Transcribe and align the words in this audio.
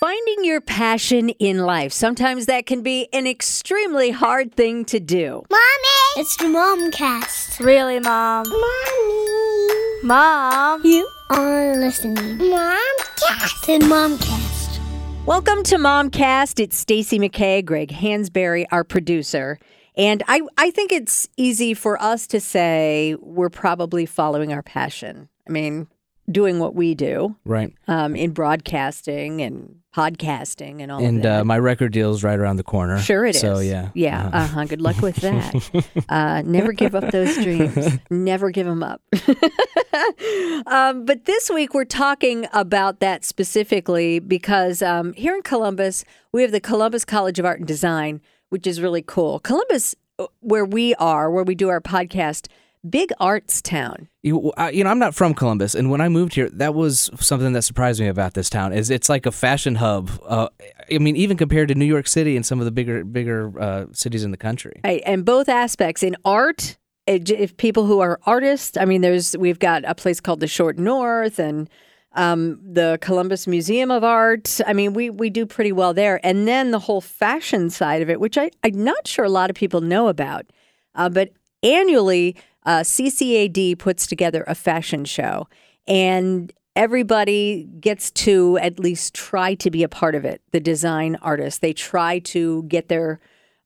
Finding 0.00 0.44
your 0.44 0.60
passion 0.60 1.30
in 1.30 1.60
life. 1.60 1.90
Sometimes 1.90 2.44
that 2.44 2.66
can 2.66 2.82
be 2.82 3.08
an 3.14 3.26
extremely 3.26 4.10
hard 4.10 4.54
thing 4.54 4.84
to 4.84 5.00
do. 5.00 5.42
Mommy! 5.50 6.18
It's 6.18 6.36
the 6.36 6.44
Momcast. 6.44 7.64
Really, 7.64 7.98
Mom? 8.00 8.46
Mommy! 8.46 10.02
Mom? 10.02 10.82
You 10.84 11.08
are 11.30 11.76
listening. 11.78 12.36
Momcast. 12.36 13.64
The 13.64 13.78
Momcast. 13.86 14.78
Welcome 15.24 15.62
to 15.62 15.76
Momcast. 15.76 16.60
It's 16.60 16.76
Stacy 16.76 17.18
McKay, 17.18 17.64
Greg 17.64 17.88
Hansberry, 17.88 18.66
our 18.70 18.84
producer. 18.84 19.58
And 19.96 20.22
I, 20.28 20.42
I 20.58 20.72
think 20.72 20.92
it's 20.92 21.26
easy 21.38 21.72
for 21.72 21.98
us 22.02 22.26
to 22.26 22.38
say 22.38 23.16
we're 23.22 23.48
probably 23.48 24.04
following 24.04 24.52
our 24.52 24.62
passion. 24.62 25.30
I 25.48 25.52
mean, 25.52 25.86
doing 26.30 26.58
what 26.58 26.74
we 26.74 26.94
do 26.94 27.36
Right. 27.44 27.72
um, 27.88 28.16
in 28.16 28.32
broadcasting 28.32 29.40
and 29.42 29.76
podcasting 29.94 30.82
and 30.82 30.92
all 30.92 31.02
And 31.02 31.24
uh, 31.24 31.44
my 31.44 31.58
record 31.58 31.92
deal's 31.92 32.22
right 32.22 32.38
around 32.38 32.56
the 32.56 32.62
corner. 32.64 32.98
Sure, 32.98 33.24
it 33.24 33.34
is. 33.34 33.40
So, 33.40 33.60
yeah. 33.60 33.90
Yeah. 33.94 34.26
Uh-huh. 34.26 34.36
Uh 34.36 34.46
huh. 34.46 34.64
Good 34.66 34.82
luck 34.82 35.00
with 35.00 35.16
that. 35.16 36.04
uh, 36.08 36.42
never 36.44 36.72
give 36.72 36.94
up 36.94 37.10
those 37.12 37.34
dreams. 37.36 37.98
Never 38.10 38.50
give 38.50 38.66
them 38.66 38.82
up. 38.82 39.00
um, 40.66 41.04
but 41.04 41.24
this 41.24 41.50
week 41.50 41.74
we're 41.74 41.84
talking 41.84 42.46
about 42.52 43.00
that 43.00 43.24
specifically 43.24 44.18
because 44.18 44.82
um, 44.82 45.12
here 45.14 45.34
in 45.34 45.42
Columbus, 45.42 46.04
we 46.32 46.42
have 46.42 46.52
the 46.52 46.60
Columbus 46.60 47.04
College 47.04 47.38
of 47.38 47.44
Art 47.44 47.58
and 47.60 47.68
Design, 47.68 48.20
which 48.50 48.66
is 48.66 48.80
really 48.80 49.02
cool. 49.02 49.38
Columbus, 49.40 49.94
uh, 50.18 50.26
where 50.40 50.64
we 50.64 50.94
are, 50.96 51.30
where 51.30 51.44
we 51.44 51.54
do 51.54 51.68
our 51.68 51.80
podcast, 51.80 52.48
big 52.90 53.10
arts 53.20 53.62
town. 53.62 54.08
You, 54.22 54.52
uh, 54.52 54.70
you 54.72 54.84
know, 54.84 54.90
I'm 54.90 54.98
not 54.98 55.14
from 55.14 55.34
Columbus, 55.34 55.74
and 55.74 55.90
when 55.90 56.00
I 56.00 56.08
moved 56.08 56.34
here, 56.34 56.50
that 56.50 56.74
was 56.74 57.10
something 57.20 57.52
that 57.52 57.62
surprised 57.62 58.00
me 58.00 58.08
about 58.08 58.34
this 58.34 58.50
town. 58.50 58.72
Is 58.72 58.90
it's 58.90 59.08
like 59.08 59.26
a 59.26 59.32
fashion 59.32 59.76
hub. 59.76 60.10
Uh, 60.26 60.48
I 60.90 60.98
mean, 60.98 61.16
even 61.16 61.36
compared 61.36 61.68
to 61.68 61.74
New 61.74 61.84
York 61.84 62.06
City 62.06 62.36
and 62.36 62.44
some 62.44 62.58
of 62.58 62.64
the 62.64 62.72
bigger, 62.72 63.04
bigger 63.04 63.52
uh, 63.60 63.86
cities 63.92 64.24
in 64.24 64.30
the 64.30 64.36
country. 64.36 64.80
Right, 64.84 65.02
and 65.06 65.24
both 65.24 65.48
aspects 65.48 66.02
in 66.02 66.16
art. 66.24 66.78
If 67.06 67.56
people 67.56 67.86
who 67.86 68.00
are 68.00 68.18
artists, 68.26 68.76
I 68.76 68.84
mean, 68.84 69.00
there's 69.00 69.36
we've 69.36 69.60
got 69.60 69.84
a 69.86 69.94
place 69.94 70.20
called 70.20 70.40
the 70.40 70.48
Short 70.48 70.76
North 70.76 71.38
and 71.38 71.70
um, 72.16 72.58
the 72.62 72.98
Columbus 73.00 73.46
Museum 73.46 73.90
of 73.90 74.02
Art. 74.02 74.60
I 74.66 74.72
mean, 74.72 74.92
we 74.92 75.10
we 75.10 75.30
do 75.30 75.46
pretty 75.46 75.70
well 75.70 75.94
there. 75.94 76.18
And 76.24 76.48
then 76.48 76.72
the 76.72 76.80
whole 76.80 77.00
fashion 77.00 77.70
side 77.70 78.02
of 78.02 78.10
it, 78.10 78.18
which 78.18 78.36
I 78.36 78.50
I'm 78.64 78.82
not 78.82 79.06
sure 79.06 79.24
a 79.24 79.30
lot 79.30 79.50
of 79.50 79.56
people 79.56 79.80
know 79.80 80.08
about, 80.08 80.46
uh, 80.94 81.08
but 81.08 81.30
annually 81.62 82.36
uh, 82.66 82.80
CCAD 82.80 83.78
puts 83.78 84.06
together 84.06 84.44
a 84.46 84.54
fashion 84.54 85.04
show, 85.04 85.48
and 85.86 86.52
everybody 86.74 87.64
gets 87.80 88.10
to 88.10 88.58
at 88.58 88.78
least 88.78 89.14
try 89.14 89.54
to 89.54 89.70
be 89.70 89.82
a 89.82 89.88
part 89.88 90.14
of 90.14 90.24
it. 90.24 90.42
The 90.52 90.60
design 90.60 91.16
artists 91.22 91.60
they 91.60 91.72
try 91.72 92.18
to 92.20 92.64
get 92.64 92.88
their 92.88 93.20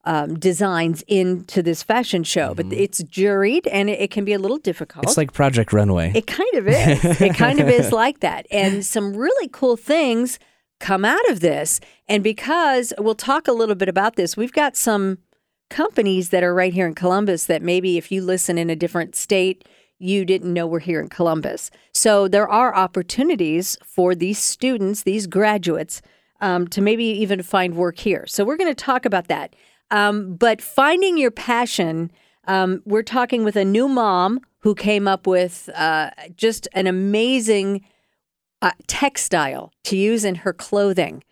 um, 0.05 0.39
designs 0.39 1.03
into 1.09 1.63
this 1.63 1.83
fashion 1.83 2.25
show, 2.25 2.55
but 2.55 2.67
it's 2.73 3.03
juried 3.03 3.67
and 3.71 3.91
it, 3.91 4.01
it 4.01 4.11
can 4.11 4.25
be 4.25 4.33
a 4.33 4.39
little 4.39 4.59
difficult. 4.59 5.05
It's 5.05 5.17
like 5.17 5.33
Project 5.33 5.73
Runway. 5.73 6.13
It 6.15 6.27
kind 6.27 6.55
of 6.55 6.69
is. 6.69 7.21
it 7.21 7.35
kind 7.35 7.61
of 7.61 7.69
is 7.69 7.93
like 7.93 8.21
that. 8.21 8.47
And 8.51 8.85
some 8.97 9.15
really 9.15 9.49
cool 9.49 9.77
things 9.77 10.39
come 10.79 11.05
out 11.05 11.29
of 11.29 11.41
this. 11.41 11.81
And 12.09 12.25
because 12.25 12.95
we'll 12.99 13.15
talk 13.15 13.47
a 13.47 13.53
little 13.53 13.75
bit 13.75 13.89
about 13.89 14.17
this, 14.17 14.37
we've 14.37 14.53
got 14.53 14.75
some 14.75 15.19
companies 15.71 16.29
that 16.29 16.43
are 16.43 16.55
right 16.55 16.75
here 16.75 16.87
in 16.87 16.95
Columbus 16.95 17.47
that 17.47 17.63
maybe 17.63 17.97
if 17.97 18.13
you 18.13 18.23
listen 18.23 18.59
in 18.59 18.69
a 18.69 18.77
different 18.77 19.15
state, 19.15 19.65
you 19.99 20.25
didn't 20.25 20.53
know 20.53 20.67
were 20.67 20.81
here 20.81 21.01
in 21.01 21.09
Columbus. 21.09 21.71
So 21.93 22.29
there 22.29 22.49
are 22.49 22.75
opportunities 22.75 23.79
for 23.85 24.15
these 24.15 24.39
students, 24.39 25.03
these 25.03 25.27
graduates, 25.27 26.03
um, 26.41 26.67
to 26.69 26.81
maybe 26.81 27.05
even 27.05 27.43
find 27.43 27.75
work 27.75 27.99
here. 27.99 28.25
So 28.27 28.45
we're 28.45 28.57
going 28.57 28.75
to 28.75 28.85
talk 28.85 29.05
about 29.05 29.29
that. 29.29 29.55
Um, 29.91 30.37
but 30.37 30.63
finding 30.63 31.19
your 31.19 31.31
passion, 31.31 32.11
um, 32.47 32.83
we're 32.85 33.03
talking 33.03 33.45
with 33.45 33.57
a 33.57 33.65
new 33.65 33.89
mom 33.89 34.41
who 34.61 34.75
came 34.75 35.07
up 35.07 35.27
with 35.27 35.69
uh, 35.75 36.11
just 36.37 36.67
an 36.73 36.87
amazing 36.87 37.85
uh, 38.63 38.73
textile 38.87 39.73
to 39.85 39.97
use 39.97 40.25
in 40.25 40.37
her 40.37 40.53
clothing. 40.53 41.23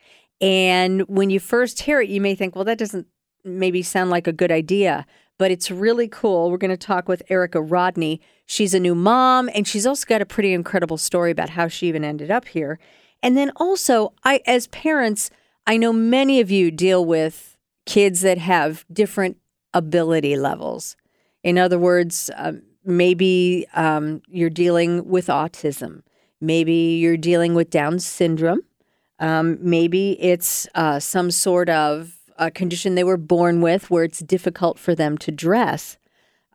And 0.40 1.02
when 1.08 1.30
you 1.30 1.40
first 1.40 1.82
hear 1.82 2.00
it, 2.00 2.08
you 2.08 2.20
may 2.20 2.34
think, 2.34 2.54
well, 2.54 2.64
that 2.64 2.78
doesn't 2.78 3.06
maybe 3.44 3.82
sound 3.82 4.10
like 4.10 4.26
a 4.26 4.32
good 4.32 4.50
idea, 4.50 5.06
but 5.38 5.50
it's 5.50 5.71
really 5.71 6.09
cool. 6.09 6.50
We're 6.50 6.59
going 6.59 6.71
to 6.71 6.76
talk 6.76 7.09
with 7.09 7.22
Erica 7.28 7.60
Rodney. 7.60 8.21
She's 8.47 8.75
a 8.75 8.81
new 8.81 8.94
mom, 8.94 9.49
and 9.54 9.66
she's 9.66 9.87
also 9.87 10.04
got 10.06 10.22
a 10.22 10.26
pretty 10.26 10.53
incredible 10.53 10.99
story 10.99 11.31
about 11.31 11.50
how 11.50 11.69
she 11.69 11.87
even 11.87 12.04
ended 12.04 12.31
up 12.31 12.49
here. 12.49 12.78
And 13.22 13.37
then 13.37 13.50
also, 13.56 14.12
I, 14.25 14.41
as 14.47 14.66
parents, 14.69 15.31
I 15.66 15.76
know 15.76 15.93
many 15.93 16.41
of 16.41 16.50
you 16.50 16.71
deal 16.71 17.04
with 17.04 17.56
kids 17.87 18.21
that 18.21 18.38
have 18.38 18.84
different 18.93 19.37
ability 19.75 20.37
levels. 20.37 20.97
In 21.43 21.59
other 21.59 21.78
words, 21.78 22.31
um, 22.37 22.62
maybe 22.84 23.66
um, 23.75 24.22
you're 24.28 24.50
dealing 24.50 25.09
with 25.09 25.26
autism. 25.26 26.03
Maybe 26.41 26.72
you're 26.72 27.16
dealing 27.16 27.55
with 27.55 27.70
Down 27.70 27.99
syndrome. 27.99 28.60
Um, 29.19 29.59
maybe 29.60 30.12
it's 30.22 30.69
uh, 30.75 31.00
some 31.00 31.31
sort 31.31 31.69
of 31.69 32.17
a 32.38 32.50
condition 32.50 32.94
they 32.94 33.04
were 33.04 33.16
born 33.16 33.60
with 33.60 33.91
where 33.91 34.04
it's 34.04 34.21
difficult 34.21 34.78
for 34.78 34.94
them 34.94 35.19
to 35.19 35.31
dress. 35.31 35.97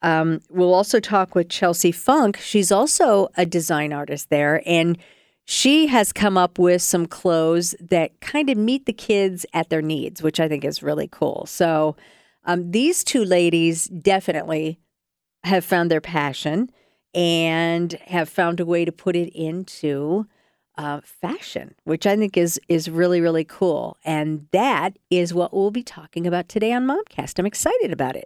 Um, 0.02 0.42
we'll 0.50 0.74
also 0.74 1.00
talk 1.00 1.34
with 1.36 1.50
Chelsea 1.50 1.92
Funk. 1.92 2.38
She's 2.38 2.72
also 2.72 3.30
a 3.38 3.46
design 3.46 3.94
artist 3.94 4.30
there, 4.30 4.62
and 4.66 4.98
she 5.46 5.88
has 5.88 6.12
come 6.12 6.38
up 6.38 6.60
with 6.60 6.82
some 6.82 7.06
clothes 7.06 7.76
that 7.80 8.20
kind 8.20 8.50
of 8.50 8.58
meet 8.58 8.86
the 8.86 8.94
kids 8.94 9.46
at 9.54 9.70
their 9.70 9.82
needs, 9.82 10.22
which 10.22 10.40
I 10.40 10.48
think 10.48 10.66
is 10.66 10.84
really 10.84 11.08
cool. 11.10 11.46
So, 11.48 11.96
um, 12.46 12.72
these 12.72 13.04
two 13.04 13.24
ladies 13.24 13.86
definitely 13.86 14.80
have 15.46 15.64
found 15.64 15.90
their 15.90 16.02
passion 16.02 16.70
and 17.14 17.94
have 18.08 18.28
found 18.28 18.60
a 18.60 18.66
way 18.66 18.84
to 18.84 18.92
put 18.92 19.16
it 19.16 19.30
into 19.30 20.26
uh, 20.78 21.01
fashion, 21.03 21.75
which 21.84 22.06
I 22.06 22.16
think 22.16 22.38
is 22.38 22.59
is 22.67 22.89
really 22.89 23.22
really 23.22 23.44
cool. 23.44 23.97
And 24.03 24.47
that 24.51 24.97
is 25.09 25.34
what 25.34 25.53
we'll 25.53 25.72
be 25.72 25.84
talking 25.84 26.28
about 26.28 26.50
today 26.50 26.73
on 26.73 26.85
Momcast. 26.85 27.39
I'm 27.39 27.45
excited 27.45 27.91
about 27.91 28.16
it. 28.16 28.23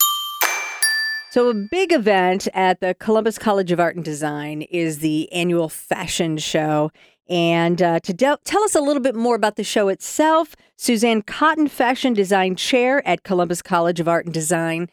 So, 1.29 1.49
a 1.49 1.53
big 1.53 1.91
event 1.91 2.47
at 2.53 2.79
the 2.79 2.95
Columbus 2.95 3.37
College 3.37 3.71
of 3.71 3.79
Art 3.79 3.95
and 3.95 4.05
Design 4.05 4.61
is 4.63 4.99
the 4.99 5.31
annual 5.31 5.69
fashion 5.69 6.37
show. 6.37 6.91
And 7.29 7.81
uh, 7.81 7.99
to 7.99 8.13
del- 8.13 8.39
tell 8.45 8.63
us 8.63 8.75
a 8.75 8.79
little 8.79 9.01
bit 9.01 9.13
more 9.13 9.35
about 9.35 9.57
the 9.57 9.63
show 9.63 9.89
itself, 9.89 10.55
Suzanne 10.77 11.21
Cotton, 11.21 11.67
Fashion 11.67 12.13
Design 12.13 12.55
Chair 12.55 13.05
at 13.05 13.23
Columbus 13.23 13.61
College 13.61 13.99
of 13.99 14.07
Art 14.07 14.25
and 14.25 14.33
Design. 14.33 14.89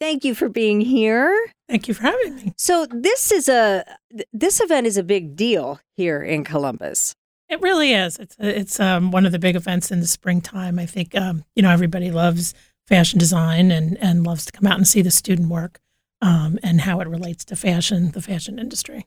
Thank 0.00 0.24
you 0.24 0.34
for 0.34 0.48
being 0.48 0.80
here. 0.80 1.52
Thank 1.68 1.86
you 1.86 1.94
for 1.94 2.02
having 2.02 2.36
me. 2.36 2.54
So 2.56 2.86
this 2.86 3.30
is 3.30 3.48
a 3.48 3.84
this 4.32 4.60
event 4.60 4.86
is 4.86 4.96
a 4.96 5.02
big 5.02 5.36
deal 5.36 5.80
here 5.96 6.22
in 6.22 6.44
Columbus. 6.44 7.14
It 7.48 7.60
really 7.60 7.92
is. 7.92 8.18
It's 8.18 8.36
it's 8.38 8.80
um, 8.80 9.10
one 9.10 9.26
of 9.26 9.32
the 9.32 9.38
big 9.38 9.56
events 9.56 9.90
in 9.90 10.00
the 10.00 10.06
springtime. 10.06 10.78
I 10.78 10.86
think 10.86 11.14
um, 11.14 11.44
you 11.54 11.62
know 11.62 11.70
everybody 11.70 12.10
loves 12.10 12.54
fashion 12.86 13.18
design 13.18 13.70
and 13.70 13.98
and 13.98 14.24
loves 14.24 14.46
to 14.46 14.52
come 14.52 14.66
out 14.66 14.78
and 14.78 14.88
see 14.88 15.02
the 15.02 15.10
student 15.10 15.50
work 15.50 15.80
um, 16.22 16.58
and 16.62 16.80
how 16.80 17.00
it 17.00 17.08
relates 17.08 17.44
to 17.46 17.56
fashion, 17.56 18.12
the 18.12 18.22
fashion 18.22 18.58
industry. 18.58 19.06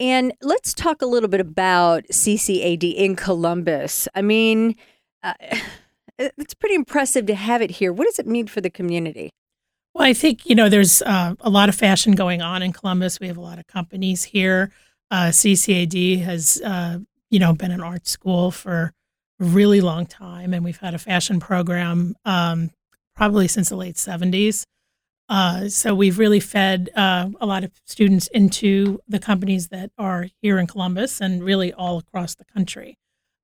And 0.00 0.32
let's 0.42 0.74
talk 0.74 1.02
a 1.02 1.06
little 1.06 1.28
bit 1.28 1.40
about 1.40 2.04
CCAD 2.12 2.94
in 2.94 3.16
Columbus. 3.16 4.06
I 4.14 4.22
mean, 4.22 4.76
uh, 5.22 5.34
it's 6.18 6.54
pretty 6.54 6.74
impressive 6.74 7.26
to 7.26 7.34
have 7.34 7.62
it 7.62 7.72
here. 7.72 7.92
What 7.92 8.06
does 8.06 8.18
it 8.18 8.26
mean 8.26 8.46
for 8.46 8.60
the 8.60 8.70
community? 8.70 9.30
Well, 9.98 10.06
I 10.06 10.12
think 10.12 10.46
you 10.46 10.54
know 10.54 10.68
there's 10.68 11.02
uh, 11.02 11.34
a 11.40 11.50
lot 11.50 11.68
of 11.68 11.74
fashion 11.74 12.12
going 12.12 12.40
on 12.40 12.62
in 12.62 12.72
Columbus. 12.72 13.18
We 13.18 13.26
have 13.26 13.36
a 13.36 13.40
lot 13.40 13.58
of 13.58 13.66
companies 13.66 14.22
here. 14.22 14.70
Uh, 15.10 15.30
CCAD 15.30 16.22
has 16.22 16.62
uh, 16.64 17.00
you 17.30 17.40
know 17.40 17.52
been 17.52 17.72
an 17.72 17.80
art 17.80 18.06
school 18.06 18.52
for 18.52 18.94
a 19.40 19.44
really 19.44 19.80
long 19.80 20.06
time, 20.06 20.54
and 20.54 20.64
we've 20.64 20.78
had 20.78 20.94
a 20.94 20.98
fashion 20.98 21.40
program 21.40 22.14
um, 22.24 22.70
probably 23.16 23.48
since 23.48 23.70
the 23.70 23.76
late 23.76 23.96
'70s. 23.96 24.66
Uh, 25.28 25.68
so 25.68 25.96
we've 25.96 26.20
really 26.20 26.40
fed 26.40 26.90
uh, 26.94 27.30
a 27.40 27.46
lot 27.46 27.64
of 27.64 27.72
students 27.84 28.28
into 28.28 29.00
the 29.08 29.18
companies 29.18 29.66
that 29.68 29.90
are 29.98 30.28
here 30.40 30.60
in 30.60 30.68
Columbus 30.68 31.20
and 31.20 31.42
really 31.42 31.72
all 31.72 31.98
across 31.98 32.36
the 32.36 32.44
country. 32.44 32.96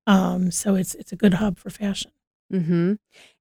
Um, 0.07 0.53
so 0.53 0.77
it's 0.77 0.95
it's 0.95 1.11
a 1.11 1.17
good 1.17 1.35
hub 1.35 1.59
for 1.59 1.71
fashion. 1.71 2.13
Mm-hmm. 2.53 2.93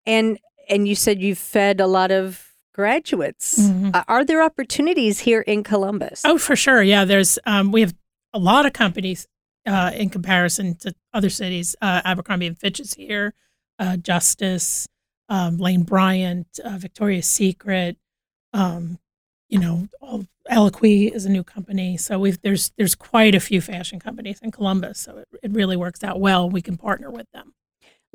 And 0.08 0.40
and 0.68 0.88
you 0.88 0.96
said 0.96 1.22
you've 1.22 1.38
fed 1.38 1.80
a 1.80 1.86
lot 1.86 2.10
of 2.10 2.53
graduates. 2.74 3.60
Mhm. 3.60 3.96
Uh, 3.96 4.04
are 4.08 4.26
there 4.26 4.42
opportunities 4.44 5.20
here 5.20 5.42
in 5.42 5.64
Columbus? 5.64 6.22
Oh, 6.26 6.38
for 6.38 6.56
sure. 6.56 6.84
Yeah, 6.84 7.06
there's 7.06 7.40
um, 7.46 7.72
we 7.72 7.82
have 7.82 7.94
a 8.34 8.40
lot 8.40 8.66
of 8.66 8.74
companies 8.74 9.28
uh, 9.66 9.92
in 9.96 10.10
comparison 10.10 10.76
to 10.76 10.94
other 11.14 11.30
cities. 11.30 11.76
Uh, 11.82 12.02
Abercrombie 12.04 12.48
and 12.48 12.58
Fitch 12.58 12.80
is 12.80 12.96
here, 12.96 13.34
uh, 13.80 13.96
Justice, 13.98 14.88
um, 15.30 15.58
Lane 15.58 15.84
Bryant, 15.84 16.48
uh, 16.64 16.78
Victoria's 16.78 17.28
Secret. 17.28 17.98
Um, 18.54 19.00
you 19.50 19.60
know, 19.60 19.88
all, 20.02 20.26
Eloquii 20.52 21.14
is 21.14 21.26
a 21.26 21.30
new 21.30 21.44
company. 21.44 21.96
So 21.96 22.20
we've 22.20 22.42
there's 22.42 22.72
there's 22.78 22.96
quite 22.96 23.36
a 23.36 23.40
few 23.40 23.62
fashion 23.62 24.00
companies 24.00 24.40
in 24.42 24.52
Columbus. 24.52 25.00
So 25.00 25.18
it, 25.20 25.28
it 25.44 25.52
really 25.52 25.78
works 25.78 26.04
out 26.04 26.20
well. 26.20 26.50
We 26.50 26.62
can 26.62 26.76
partner 26.76 27.10
with 27.12 27.28
them. 27.34 27.54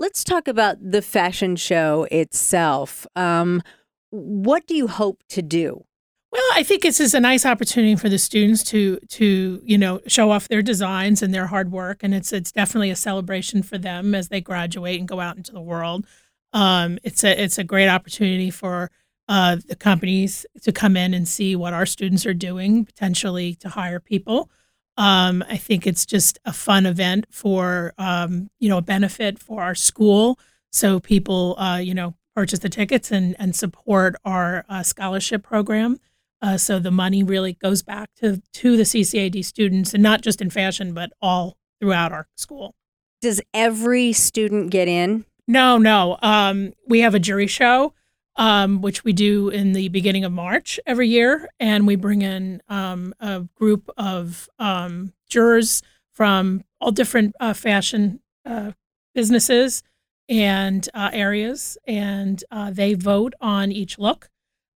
let's 0.01 0.23
talk 0.23 0.47
about 0.47 0.77
the 0.81 1.03
fashion 1.03 1.57
show 1.57 2.07
itself. 2.11 3.07
Um, 3.17 3.63
what 4.11 4.67
do 4.67 4.75
you 4.75 4.87
hope 4.87 5.23
to 5.31 5.43
do? 5.43 5.85
Well, 6.31 6.43
I 6.55 6.63
think 6.63 6.83
this 6.83 7.01
is 7.01 7.15
a 7.15 7.21
nice 7.21 7.47
opportunity 7.47 7.97
for 7.97 8.09
the 8.09 8.19
students 8.19 8.63
to 8.65 8.99
to 9.09 9.61
you 9.65 9.79
know 9.79 10.01
show 10.07 10.31
off 10.31 10.49
their 10.49 10.63
designs 10.63 11.23
and 11.23 11.33
their 11.33 11.47
hard 11.47 11.73
work, 11.73 12.03
and 12.03 12.15
it's 12.15 12.33
it's 12.33 12.53
definitely 12.53 12.91
a 12.91 12.97
celebration 12.97 13.63
for 13.63 13.79
them 13.79 14.15
as 14.15 14.29
they 14.29 14.41
graduate 14.41 14.99
and 14.99 15.09
go 15.09 15.21
out 15.21 15.37
into 15.37 15.53
the 15.53 15.61
world. 15.61 16.07
Um, 16.53 16.99
it's 17.03 17.25
a 17.25 17.43
it's 17.43 17.57
a 17.59 17.65
great 17.65 17.89
opportunity 17.89 18.51
for 18.51 18.91
uh, 19.29 19.57
the 19.69 19.77
companies 19.77 20.45
to 20.63 20.73
come 20.73 20.97
in 20.97 21.15
and 21.15 21.27
see 21.27 21.57
what 21.57 21.73
our 21.73 21.87
students 21.87 22.27
are 22.27 22.35
doing, 22.35 22.85
potentially 22.85 23.55
to 23.57 23.71
hire 23.71 24.01
people. 24.01 24.51
Um, 24.99 25.45
I 25.49 25.57
think 25.57 25.87
it's 25.87 26.05
just 26.05 26.39
a 26.45 26.53
fun 26.53 26.85
event 26.85 27.27
for 27.31 27.95
um, 27.97 28.51
you 28.59 28.69
know 28.69 28.79
a 28.79 28.83
benefit 28.83 29.39
for 29.39 29.63
our 29.63 29.75
school, 29.75 30.39
so 30.73 31.01
people 31.01 31.59
uh, 31.59 31.79
you 31.79 31.95
know 31.95 32.15
purchase 32.39 32.61
the 32.61 32.69
tickets 32.69 33.11
and 33.11 33.35
and 33.41 33.57
support 33.57 34.15
our 34.25 34.65
uh, 34.69 34.81
scholarship 34.81 35.43
program. 35.43 35.99
Uh, 36.41 36.57
so 36.57 36.79
the 36.79 36.93
money 36.93 37.21
really 37.25 37.55
goes 37.55 37.83
back 37.83 38.11
to 38.15 38.41
to 38.53 38.77
the 38.77 38.85
CCAD 38.85 39.45
students, 39.45 39.93
and 39.93 40.05
not 40.05 40.21
just 40.21 40.41
in 40.41 40.49
fashion, 40.49 40.95
but 40.95 41.11
all 41.21 41.57
throughout 41.81 42.13
our 42.13 42.29
school. 42.37 42.77
Does 43.21 43.41
every 43.53 44.13
student 44.13 44.71
get 44.71 44.87
in? 44.87 45.25
No, 45.49 45.79
no. 45.79 46.17
Um, 46.23 46.75
we 46.87 47.01
have 47.01 47.17
a 47.17 47.19
jury 47.19 47.49
show, 47.49 47.93
um, 48.37 48.83
which 48.83 49.03
we 49.03 49.13
do 49.13 49.49
in 49.49 49.73
the 49.73 49.89
beginning 49.89 50.25
of 50.25 50.31
March 50.31 50.79
every 50.87 51.09
year, 51.09 51.49
and 51.59 51.89
we 51.89 51.97
bring 51.97 52.23
in 52.23 52.63
um, 52.69 53.13
a 53.19 53.49
group 53.57 53.91
of 53.97 54.49
um, 54.61 55.13
jurors 55.29 55.83
from 56.13 56.63
all 56.81 56.93
different 56.93 57.35
uh, 57.41 57.53
fashion 57.53 58.21
uh, 58.47 58.71
businesses 59.13 59.83
and 60.29 60.89
uh, 60.95 61.11
areas, 61.13 61.79
and 61.87 62.43
uh, 62.51 62.71
they 62.71 62.95
vote 62.95 63.35
on 63.41 63.73
each 63.73 63.99
look. 63.99 64.29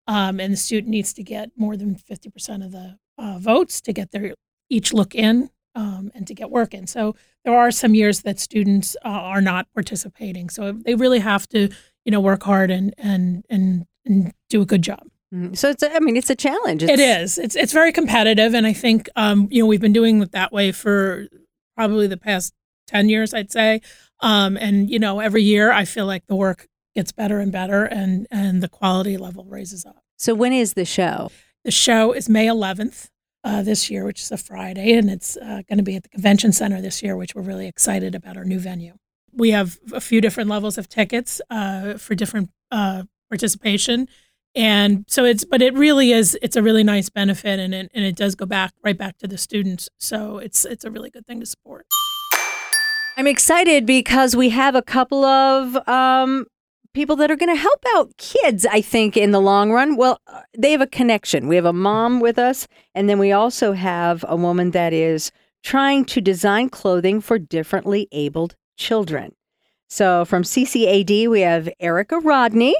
Um, 0.07 0.39
and 0.39 0.51
the 0.51 0.57
student 0.57 0.89
needs 0.89 1.13
to 1.13 1.23
get 1.23 1.51
more 1.55 1.77
than 1.77 1.95
fifty 1.95 2.29
percent 2.29 2.63
of 2.63 2.71
the 2.71 2.97
uh, 3.17 3.37
votes 3.39 3.79
to 3.81 3.93
get 3.93 4.11
their 4.11 4.33
each 4.69 4.91
look 4.93 5.15
in 5.15 5.49
um, 5.75 6.11
and 6.13 6.27
to 6.27 6.33
get 6.33 6.49
work 6.49 6.73
in. 6.73 6.87
So 6.87 7.15
there 7.45 7.57
are 7.57 7.71
some 7.71 7.95
years 7.95 8.21
that 8.23 8.39
students 8.39 8.97
uh, 9.05 9.09
are 9.09 9.41
not 9.41 9.67
participating. 9.73 10.49
So 10.49 10.73
they 10.73 10.95
really 10.95 11.19
have 11.19 11.47
to, 11.49 11.69
you 12.05 12.11
know, 12.11 12.19
work 12.19 12.43
hard 12.43 12.69
and 12.71 12.93
and 12.97 13.45
and, 13.49 13.85
and 14.05 14.33
do 14.49 14.61
a 14.61 14.65
good 14.65 14.81
job. 14.81 15.07
Mm, 15.33 15.57
So 15.57 15.69
it's, 15.69 15.83
a, 15.83 15.95
I 15.95 15.99
mean, 15.99 16.17
it's 16.17 16.29
a 16.29 16.35
challenge. 16.35 16.83
It's, 16.83 16.91
It 16.91 16.99
is. 16.99 17.37
It's 17.37 17.55
it's 17.55 17.73
very 17.73 17.91
competitive, 17.91 18.53
and 18.53 18.67
I 18.67 18.73
think 18.73 19.09
um, 19.15 19.47
you 19.51 19.61
know 19.61 19.67
we've 19.67 19.81
been 19.81 19.93
doing 19.93 20.21
it 20.21 20.31
that 20.31 20.51
way 20.51 20.71
for 20.71 21.27
probably 21.77 22.07
the 22.07 22.17
past 22.17 22.53
ten 22.87 23.07
years, 23.07 23.33
I'd 23.33 23.51
say. 23.51 23.81
Um, 24.23 24.57
and 24.57 24.89
you 24.89 24.99
know, 24.99 25.19
every 25.19 25.43
year 25.43 25.71
I 25.71 25.85
feel 25.85 26.05
like 26.05 26.25
the 26.27 26.35
work 26.35 26.67
gets 26.95 27.11
better 27.11 27.39
and 27.39 27.51
better, 27.51 27.83
and 27.83 28.25
and 28.31 28.63
the 28.63 28.69
quality 28.69 29.17
level 29.17 29.43
raises 29.45 29.85
up. 29.85 30.01
So 30.17 30.33
when 30.33 30.53
is 30.53 30.73
the 30.73 30.85
show? 30.85 31.29
The 31.65 31.71
show 31.71 32.13
is 32.13 32.29
May 32.29 32.47
11th 32.47 33.09
uh, 33.43 33.61
this 33.63 33.91
year, 33.91 34.05
which 34.05 34.21
is 34.21 34.31
a 34.31 34.37
Friday, 34.37 34.93
and 34.93 35.09
it's 35.09 35.35
uh, 35.37 35.61
going 35.67 35.77
to 35.77 35.83
be 35.83 35.97
at 35.97 36.03
the 36.03 36.09
convention 36.09 36.53
center 36.53 36.81
this 36.81 37.03
year, 37.03 37.17
which 37.17 37.35
we're 37.35 37.41
really 37.41 37.67
excited 37.67 38.15
about 38.15 38.37
our 38.37 38.45
new 38.45 38.59
venue. 38.59 38.93
We 39.33 39.51
have 39.51 39.77
a 39.91 39.99
few 39.99 40.21
different 40.21 40.49
levels 40.49 40.77
of 40.77 40.87
tickets 40.87 41.41
uh, 41.49 41.95
for 41.95 42.15
different 42.15 42.49
uh, 42.71 43.03
participation, 43.29 44.07
and 44.55 45.03
so 45.09 45.25
it's 45.25 45.43
but 45.43 45.61
it 45.61 45.73
really 45.73 46.13
is 46.13 46.37
it's 46.41 46.55
a 46.55 46.63
really 46.63 46.83
nice 46.83 47.09
benefit, 47.09 47.59
and 47.59 47.73
it, 47.73 47.91
and 47.93 48.05
it 48.05 48.15
does 48.15 48.35
go 48.35 48.45
back 48.45 48.71
right 48.83 48.97
back 48.97 49.17
to 49.17 49.27
the 49.27 49.37
students. 49.37 49.89
So 49.99 50.37
it's 50.37 50.63
it's 50.63 50.85
a 50.85 50.91
really 50.91 51.09
good 51.09 51.27
thing 51.27 51.41
to 51.41 51.45
support. 51.45 51.85
I'm 53.15 53.27
excited 53.27 53.85
because 53.85 54.35
we 54.35 54.49
have 54.49 54.73
a 54.75 54.81
couple 54.81 55.23
of 55.23 55.87
um, 55.87 56.47
people 56.93 57.15
that 57.17 57.29
are 57.29 57.35
going 57.35 57.53
to 57.53 57.61
help 57.61 57.83
out 57.93 58.17
kids, 58.17 58.65
I 58.65 58.81
think, 58.81 59.15
in 59.15 59.31
the 59.31 59.41
long 59.41 59.71
run. 59.71 59.95
Well, 59.95 60.19
uh, 60.25 60.41
they 60.57 60.71
have 60.71 60.81
a 60.81 60.87
connection. 60.87 61.47
We 61.47 61.55
have 61.55 61.65
a 61.65 61.73
mom 61.73 62.19
with 62.19 62.39
us, 62.39 62.67
and 62.95 63.07
then 63.07 63.19
we 63.19 63.31
also 63.31 63.73
have 63.73 64.25
a 64.27 64.35
woman 64.35 64.71
that 64.71 64.93
is 64.93 65.31
trying 65.63 66.05
to 66.05 66.21
design 66.21 66.69
clothing 66.69 67.21
for 67.21 67.37
differently 67.37 68.07
abled 68.11 68.55
children. 68.77 69.35
So 69.87 70.25
from 70.25 70.41
CCAD, 70.43 71.27
we 71.29 71.41
have 71.41 71.69
Erica 71.79 72.19
Rodney 72.19 72.75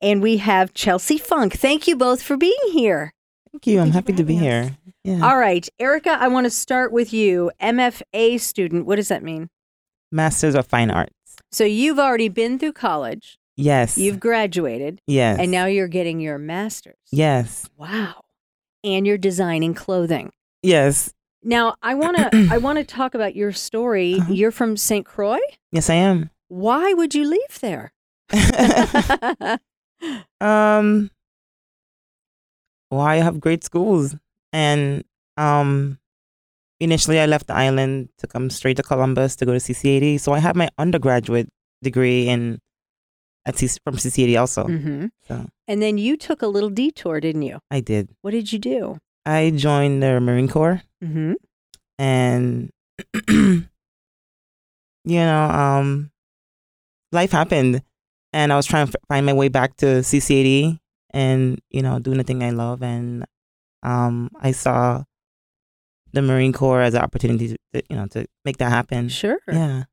and 0.00 0.20
we 0.20 0.38
have 0.38 0.74
Chelsea 0.74 1.16
Funk. 1.16 1.54
Thank 1.54 1.86
you 1.86 1.94
both 1.94 2.22
for 2.22 2.36
being 2.36 2.58
here. 2.72 3.12
Thank 3.52 3.66
you. 3.68 3.78
I'm 3.78 3.84
Thank 3.84 3.94
happy 3.94 4.12
for 4.12 4.18
to 4.18 4.24
be 4.24 4.34
us. 4.36 4.40
here. 4.40 4.76
Yeah. 5.04 5.26
All 5.26 5.38
right, 5.38 5.66
Erica, 5.78 6.10
I 6.10 6.28
want 6.28 6.44
to 6.44 6.50
start 6.50 6.92
with 6.92 7.12
you. 7.12 7.50
MFA 7.60 8.38
student, 8.40 8.84
what 8.84 8.96
does 8.96 9.08
that 9.08 9.22
mean? 9.22 9.48
Masters 10.12 10.54
of 10.54 10.66
Fine 10.66 10.90
Arts. 10.90 11.12
So 11.52 11.64
you've 11.64 11.98
already 11.98 12.28
been 12.28 12.58
through 12.58 12.72
college, 12.72 13.38
Yes. 13.56 13.98
you've 13.98 14.20
graduated, 14.20 15.00
yes. 15.06 15.38
and 15.40 15.50
now 15.50 15.66
you're 15.66 15.88
getting 15.88 16.20
your 16.20 16.38
master's. 16.38 16.96
Yes. 17.10 17.68
Wow. 17.76 18.22
And 18.84 19.06
you're 19.06 19.18
designing 19.18 19.74
clothing. 19.74 20.32
Yes. 20.62 21.12
Now, 21.42 21.74
I 21.82 21.94
want 21.94 22.16
to 22.18 22.48
I 22.50 22.58
want 22.66 22.78
to 22.78 22.84
talk 22.84 23.14
about 23.14 23.34
your 23.34 23.52
story. 23.52 24.14
Uh-huh. 24.16 24.32
You're 24.32 24.50
from 24.50 24.76
St. 24.76 25.04
Croix? 25.06 25.40
Yes, 25.72 25.88
I 25.90 25.94
am. 25.94 26.30
Why 26.48 26.92
would 26.94 27.14
you 27.14 27.24
leave 27.28 27.60
there? 27.60 27.92
um. 30.40 31.10
Well, 32.90 33.00
I 33.00 33.16
have 33.16 33.38
great 33.40 33.62
schools, 33.62 34.16
and 34.52 35.04
um, 35.36 35.98
initially 36.80 37.20
I 37.20 37.26
left 37.26 37.46
the 37.46 37.54
island 37.54 38.08
to 38.18 38.26
come 38.26 38.50
straight 38.50 38.76
to 38.78 38.82
Columbus 38.82 39.36
to 39.36 39.46
go 39.46 39.52
to 39.52 39.60
CCAD. 39.60 40.18
So 40.20 40.32
I 40.32 40.38
had 40.40 40.56
my 40.56 40.68
undergraduate 40.78 41.48
degree 41.82 42.28
in 42.28 42.58
at 43.46 43.56
C- 43.56 43.68
from 43.84 43.96
CCAD 43.96 44.38
also. 44.40 44.64
hmm 44.66 45.06
So 45.28 45.46
And 45.68 45.80
then 45.82 45.98
you 45.98 46.16
took 46.16 46.42
a 46.42 46.46
little 46.48 46.70
detour, 46.70 47.20
didn't 47.20 47.42
you? 47.42 47.58
I 47.70 47.80
did. 47.80 48.10
What 48.22 48.32
did 48.32 48.52
you 48.52 48.58
do? 48.58 48.98
I 49.26 49.50
joined 49.54 50.02
the 50.02 50.20
Marine 50.20 50.48
Corps. 50.48 50.82
Mm-hmm. 51.04 51.32
and 51.98 52.70
you 53.28 53.64
know 55.04 55.44
um 55.44 56.10
life 57.12 57.32
happened 57.32 57.82
and 58.32 58.52
i 58.52 58.56
was 58.56 58.66
trying 58.66 58.86
to 58.86 58.92
f- 58.98 59.04
find 59.08 59.24
my 59.26 59.32
way 59.32 59.48
back 59.48 59.76
to 59.76 59.86
ccad 60.04 60.78
and 61.12 61.58
you 61.70 61.82
know 61.82 61.98
doing 61.98 62.18
the 62.18 62.24
thing 62.24 62.42
i 62.42 62.50
love 62.50 62.82
and 62.82 63.24
um 63.82 64.28
i 64.40 64.52
saw 64.52 65.02
the 66.12 66.22
marine 66.22 66.52
corps 66.52 66.82
as 66.82 66.94
an 66.94 67.02
opportunity 67.02 67.56
to 67.72 67.82
you 67.88 67.96
know 67.96 68.06
to 68.06 68.26
make 68.44 68.56
that 68.58 68.70
happen 68.70 69.08
Sure. 69.08 69.38
yeah 69.50 69.84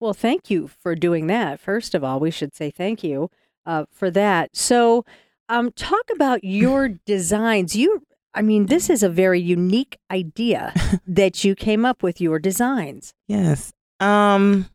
Well, 0.00 0.14
thank 0.14 0.50
you 0.50 0.68
for 0.68 0.94
doing 0.94 1.26
that. 1.28 1.60
First 1.60 1.94
of 1.94 2.04
all, 2.04 2.20
we 2.20 2.30
should 2.30 2.54
say 2.54 2.70
thank 2.70 3.02
you 3.02 3.30
uh, 3.64 3.84
for 3.90 4.10
that. 4.10 4.54
So, 4.54 5.04
um, 5.48 5.72
talk 5.72 6.10
about 6.12 6.44
your 6.44 6.88
designs. 7.06 7.74
You, 7.74 8.02
I 8.34 8.42
mean, 8.42 8.66
this 8.66 8.90
is 8.90 9.02
a 9.02 9.08
very 9.08 9.40
unique 9.40 9.96
idea 10.10 10.72
that 11.06 11.44
you 11.44 11.54
came 11.54 11.84
up 11.86 12.02
with 12.02 12.20
your 12.20 12.38
designs. 12.38 13.14
yes 13.28 13.72
um 14.00 14.66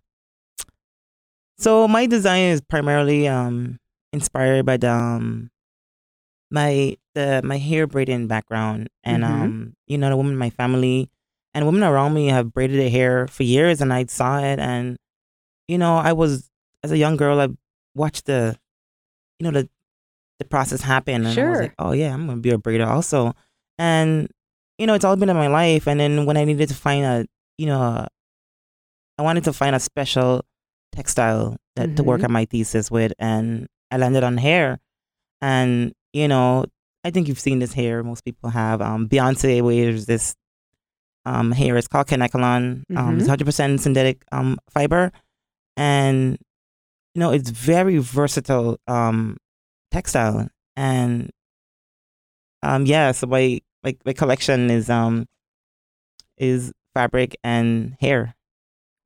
so 1.57 1.87
my 1.87 2.05
design 2.05 2.43
is 2.53 2.61
primarily 2.61 3.27
um 3.27 3.77
inspired 4.13 4.65
by 4.65 4.77
the 4.77 4.89
um 4.89 5.51
my 6.51 6.97
the 7.15 7.41
my 7.43 7.57
hair 7.57 7.85
braiding 7.87 8.27
background 8.27 8.89
and 9.03 9.23
Mhm. 9.23 9.29
um 9.29 9.73
you 9.87 9.97
know 9.97 10.09
the 10.09 10.17
women 10.17 10.33
in 10.33 10.37
my 10.39 10.49
family 10.49 11.09
and 11.53 11.65
women 11.65 11.83
around 11.83 12.13
me 12.13 12.27
have 12.27 12.53
braided 12.53 12.79
their 12.79 12.89
hair 12.89 13.27
for 13.27 13.43
years 13.43 13.81
and 13.81 13.93
I 13.93 14.05
saw 14.05 14.39
it 14.39 14.59
and 14.59 14.97
you 15.67 15.77
know 15.77 15.97
I 15.97 16.13
was 16.13 16.49
as 16.83 16.91
a 16.91 16.97
young 16.97 17.17
girl 17.17 17.39
I 17.39 17.49
watched 17.95 18.25
the 18.25 18.57
you 19.39 19.43
know 19.45 19.51
the 19.51 19.69
the 20.39 20.45
process 20.45 20.81
happen 20.81 21.15
and 21.15 21.25
I 21.25 21.29
was 21.29 21.35
Sure. 21.35 21.61
like 21.63 21.75
oh 21.79 21.91
yeah 21.91 22.13
I'm 22.13 22.25
gonna 22.27 22.41
be 22.41 22.51
a 22.51 22.57
braider 22.57 22.87
also 22.87 23.33
and 23.77 24.29
you 24.77 24.87
know 24.87 24.93
it's 24.93 25.05
all 25.05 25.15
been 25.15 25.29
in 25.29 25.35
my 25.35 25.47
life 25.47 25.87
and 25.87 25.99
then 25.99 26.25
when 26.25 26.37
I 26.37 26.45
needed 26.45 26.69
to 26.69 26.75
find 26.75 27.03
a 27.05 27.25
you 27.57 27.65
know 27.67 27.81
a, 27.81 28.07
I 29.17 29.21
wanted 29.21 29.43
to 29.45 29.53
find 29.53 29.75
a 29.75 29.79
special 29.79 30.45
textile 30.91 31.57
that 31.75 31.95
to 31.97 32.03
work 32.03 32.21
Mhm. 32.21 32.25
on 32.25 32.31
my 32.31 32.45
thesis 32.45 32.89
with 32.89 33.13
and 33.19 33.67
I 33.91 33.97
landed 33.97 34.23
on 34.23 34.37
hair 34.37 34.79
and 35.41 35.93
you 36.13 36.27
know 36.27 36.65
I 37.03 37.11
think 37.11 37.27
you've 37.27 37.39
seen 37.39 37.59
this 37.59 37.73
hair 37.73 38.03
most 38.03 38.25
people 38.25 38.49
have 38.49 38.81
um 38.81 39.07
Beyonce 39.07 39.61
wears 39.61 40.05
this 40.05 40.35
um 41.25 41.51
hair. 41.51 41.77
It's 41.77 41.87
called 41.87 42.07
Kanekalon 42.07 42.83
um 42.95 43.19
it's 43.19 43.27
100% 43.27 43.79
synthetic 43.79 44.23
um 44.31 44.57
fiber. 44.69 45.11
And 45.77 46.37
you 47.13 47.19
know 47.19 47.31
it's 47.31 47.49
very 47.49 47.97
versatile 47.97 48.79
um 48.87 49.37
textile. 49.91 50.49
And 50.75 51.29
um 52.63 52.85
yeah 52.85 53.11
so 53.11 53.27
my 53.27 53.61
my, 53.83 53.95
my 54.05 54.13
collection 54.13 54.69
is 54.69 54.89
um 54.89 55.25
is 56.37 56.73
fabric 56.93 57.37
and 57.43 57.95
hair. 57.99 58.35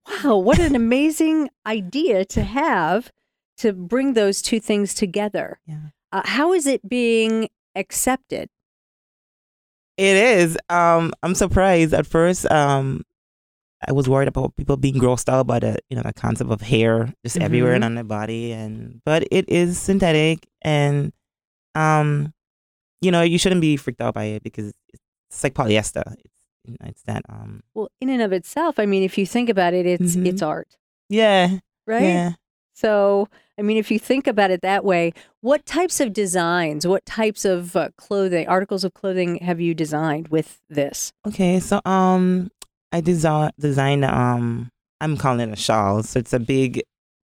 Wow, 0.07 0.37
what 0.37 0.59
an 0.59 0.75
amazing 0.75 1.49
idea 1.65 2.25
to 2.25 2.43
have 2.43 3.11
to 3.57 3.71
bring 3.71 4.13
those 4.13 4.41
two 4.41 4.59
things 4.59 4.93
together. 4.93 5.59
yeah 5.67 5.89
Uh, 6.13 6.21
how 6.25 6.53
is 6.53 6.67
it 6.67 6.87
being 6.87 7.49
accepted? 7.75 8.47
It 9.97 10.15
is. 10.15 10.57
Um, 10.69 11.11
I'm 11.23 11.35
surprised 11.35 11.93
at 11.93 12.05
first. 12.05 12.49
Um, 12.51 13.01
I 13.87 13.91
was 13.91 14.07
worried 14.07 14.27
about 14.27 14.55
people 14.55 14.77
being 14.77 14.95
grossed 14.95 15.27
out 15.27 15.45
by 15.47 15.59
the 15.59 15.77
you 15.89 15.97
know 15.97 16.03
the 16.03 16.13
concept 16.13 16.49
of 16.51 16.61
hair 16.61 17.11
just 17.25 17.37
everywhere 17.37 17.73
Mhm. 17.73 17.75
and 17.75 17.83
on 17.83 17.95
their 17.95 18.03
body, 18.03 18.51
and 18.53 19.01
but 19.05 19.27
it 19.31 19.49
is 19.49 19.79
synthetic, 19.79 20.47
and 20.61 21.11
um, 21.75 22.31
you 23.01 23.11
know 23.11 23.21
you 23.23 23.37
shouldn't 23.37 23.61
be 23.61 23.75
freaked 23.75 24.01
out 24.01 24.13
by 24.13 24.25
it 24.25 24.43
because 24.43 24.71
it's 25.29 25.43
like 25.43 25.53
polyester. 25.55 26.03
It's 26.13 26.33
you 26.63 26.73
know, 26.79 26.87
it's 26.87 27.01
that 27.03 27.23
um 27.27 27.61
Well, 27.73 27.89
in 27.99 28.09
and 28.09 28.21
of 28.21 28.31
itself, 28.31 28.79
I 28.79 28.85
mean, 28.85 29.03
if 29.03 29.17
you 29.17 29.25
think 29.25 29.49
about 29.49 29.73
it, 29.73 29.85
it's 29.85 30.15
Mhm. 30.15 30.27
it's 30.27 30.41
art, 30.41 30.77
yeah 31.09 31.57
right? 31.85 32.03
yeah. 32.03 32.31
So, 32.75 33.27
I 33.57 33.61
mean, 33.61 33.77
if 33.77 33.91
you 33.91 33.99
think 33.99 34.25
about 34.25 34.51
it 34.51 34.61
that 34.61 34.83
way, 34.83 35.13
what 35.41 35.65
types 35.65 35.99
of 35.99 36.11
designs, 36.11 36.87
what 36.87 37.05
types 37.05 37.45
of 37.45 37.75
uh, 37.75 37.89
clothing, 37.97 38.47
articles 38.47 38.83
of 38.83 38.93
clothing 38.93 39.37
have 39.37 39.61
you 39.61 39.75
designed 39.75 40.29
with 40.29 40.59
this? 40.69 41.13
Okay, 41.27 41.59
so 41.59 41.79
um, 41.85 42.49
I 42.91 43.01
design 43.01 43.51
designed 43.59 44.05
um, 44.05 44.71
I'm 45.01 45.17
calling 45.17 45.49
it 45.49 45.53
a 45.53 45.55
shawl. 45.55 46.01
So 46.03 46.19
it's 46.19 46.33
a 46.33 46.39
big 46.39 46.81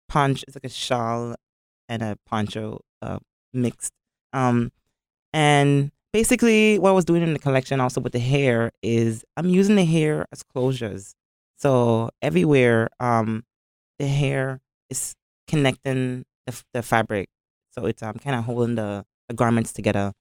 poncho. 0.09 0.43
It's 0.47 0.55
like 0.55 0.65
a 0.65 0.69
shawl 0.69 1.35
and 1.87 2.01
a 2.01 2.17
poncho 2.25 2.81
uh, 3.01 3.19
mixed. 3.53 3.93
Um, 4.33 4.71
and 5.33 5.91
basically, 6.11 6.77
what 6.77 6.89
I 6.89 6.93
was 6.93 7.05
doing 7.05 7.23
in 7.23 7.33
the 7.33 7.39
collection 7.39 7.79
also 7.79 8.01
with 8.01 8.13
the 8.13 8.19
hair 8.19 8.71
is 8.83 9.23
I'm 9.37 9.49
using 9.49 9.75
the 9.75 9.85
hair 9.85 10.25
as 10.31 10.43
closures. 10.43 11.13
So 11.55 12.09
everywhere, 12.21 12.89
um, 12.99 13.45
the 13.97 14.07
hair 14.07 14.59
is 14.89 15.15
connecting 15.49 16.23
the, 16.45 16.63
the 16.73 16.81
fabric. 16.81 17.27
So 17.71 17.85
it's 17.85 18.01
um 18.03 18.15
kind 18.15 18.35
of 18.37 18.45
holding 18.45 18.75
the, 18.75 19.05
the 19.27 19.33
garments 19.35 19.73
together. 19.73 20.13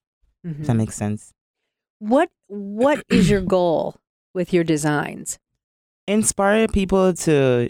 If 0.45 0.67
that 0.67 0.75
makes 0.75 0.97
sense. 0.97 1.33
What 1.99 2.31
What 2.49 3.05
is 3.11 3.29
your 3.31 3.41
goal 3.57 3.97
with 4.35 4.53
your 4.53 4.65
designs? 4.65 5.39
inspire 6.07 6.67
people 6.69 7.13
to 7.13 7.69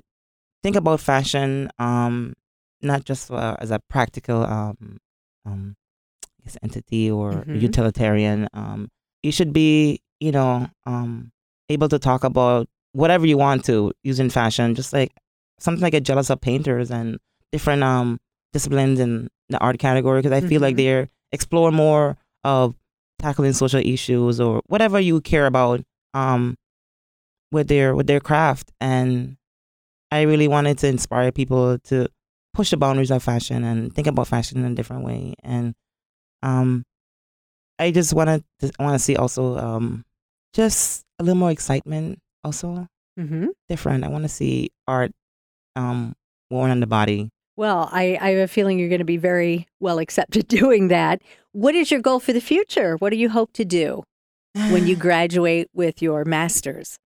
think 0.62 0.76
about 0.76 1.00
fashion, 1.00 1.68
um, 1.80 2.34
not 2.82 3.02
just 3.04 3.30
uh, 3.32 3.56
as 3.58 3.70
a 3.72 3.80
practical 3.90 4.44
um, 4.44 4.98
um, 5.44 5.74
I 6.22 6.44
guess 6.44 6.56
entity 6.62 7.10
or 7.10 7.42
Mhm. 7.48 7.60
utilitarian. 7.60 8.46
Um, 8.54 8.90
you 9.24 9.32
should 9.32 9.52
be, 9.52 10.00
you 10.20 10.30
know, 10.30 10.68
um, 10.86 11.32
able 11.68 11.88
to 11.88 11.98
talk 11.98 12.22
about 12.22 12.68
whatever 12.92 13.26
you 13.26 13.36
want 13.38 13.64
to 13.66 13.90
using 14.04 14.30
fashion, 14.30 14.74
just 14.76 14.92
like 14.92 15.10
something 15.58 15.82
like 15.82 15.94
a 15.94 16.00
jealous 16.00 16.30
of 16.30 16.40
painters 16.40 16.90
and 16.90 17.18
different 17.52 17.82
um, 17.82 18.18
disciplines 18.52 18.98
in 19.00 19.28
the 19.48 19.58
art 19.58 19.78
category, 19.78 20.20
because 20.22 20.32
I 20.32 20.46
feel 20.46 20.60
like 20.60 20.74
Mhm. 20.74 20.78
they're 20.78 21.08
explore 21.32 21.70
more 21.72 22.16
of 22.44 22.74
tackling 23.18 23.52
social 23.52 23.80
issues 23.80 24.40
or 24.40 24.62
whatever 24.66 24.98
you 25.00 25.20
care 25.20 25.46
about. 25.46 25.80
Um, 26.14 26.56
with 27.50 27.68
their 27.68 27.94
with 27.96 28.06
their 28.06 28.20
craft 28.20 28.70
and 28.78 29.36
I 30.12 30.22
really 30.22 30.48
wanted 30.48 30.76
to 30.78 30.86
inspire 30.88 31.32
people 31.32 31.78
to 31.84 32.08
push 32.52 32.70
the 32.70 32.76
boundaries 32.76 33.10
of 33.10 33.22
fashion 33.22 33.64
and 33.64 33.94
think 33.94 34.06
about 34.06 34.28
fashion 34.28 34.58
in 34.64 34.72
a 34.72 34.74
different 34.74 35.04
way 35.04 35.32
and 35.42 35.74
um 36.42 36.84
I 37.78 37.90
just 37.90 38.12
wanted 38.12 38.44
to 38.60 38.70
want 38.78 38.94
to 38.94 38.98
see 38.98 39.16
also 39.16 39.56
um 39.56 40.04
just 40.52 41.04
a 41.18 41.22
little 41.24 41.38
more 41.38 41.50
excitement 41.50 42.18
also 42.44 42.86
Mm-hmm. 43.18 43.46
different 43.68 44.04
I 44.04 44.08
want 44.08 44.24
to 44.24 44.28
see 44.28 44.70
art 44.86 45.12
um 45.74 46.14
worn 46.50 46.70
on 46.70 46.80
the 46.80 46.86
body 46.86 47.30
Well, 47.58 47.88
I, 47.90 48.16
I 48.20 48.30
have 48.30 48.44
a 48.44 48.46
feeling 48.46 48.78
you're 48.78 48.88
going 48.88 49.00
to 49.00 49.04
be 49.04 49.16
very 49.16 49.66
well 49.80 49.98
accepted 49.98 50.46
doing 50.60 50.88
that. 50.88 51.20
What 51.50 51.74
is 51.74 51.90
your 51.90 52.00
goal 52.00 52.20
for 52.20 52.32
the 52.32 52.40
future? 52.40 52.94
What 52.98 53.10
do 53.10 53.16
you 53.16 53.28
hope 53.28 53.52
to 53.54 53.64
do 53.64 54.04
when 54.70 54.86
you 54.86 54.94
graduate 55.08 55.68
with 55.74 56.00
your 56.00 56.24
master's? 56.24 56.98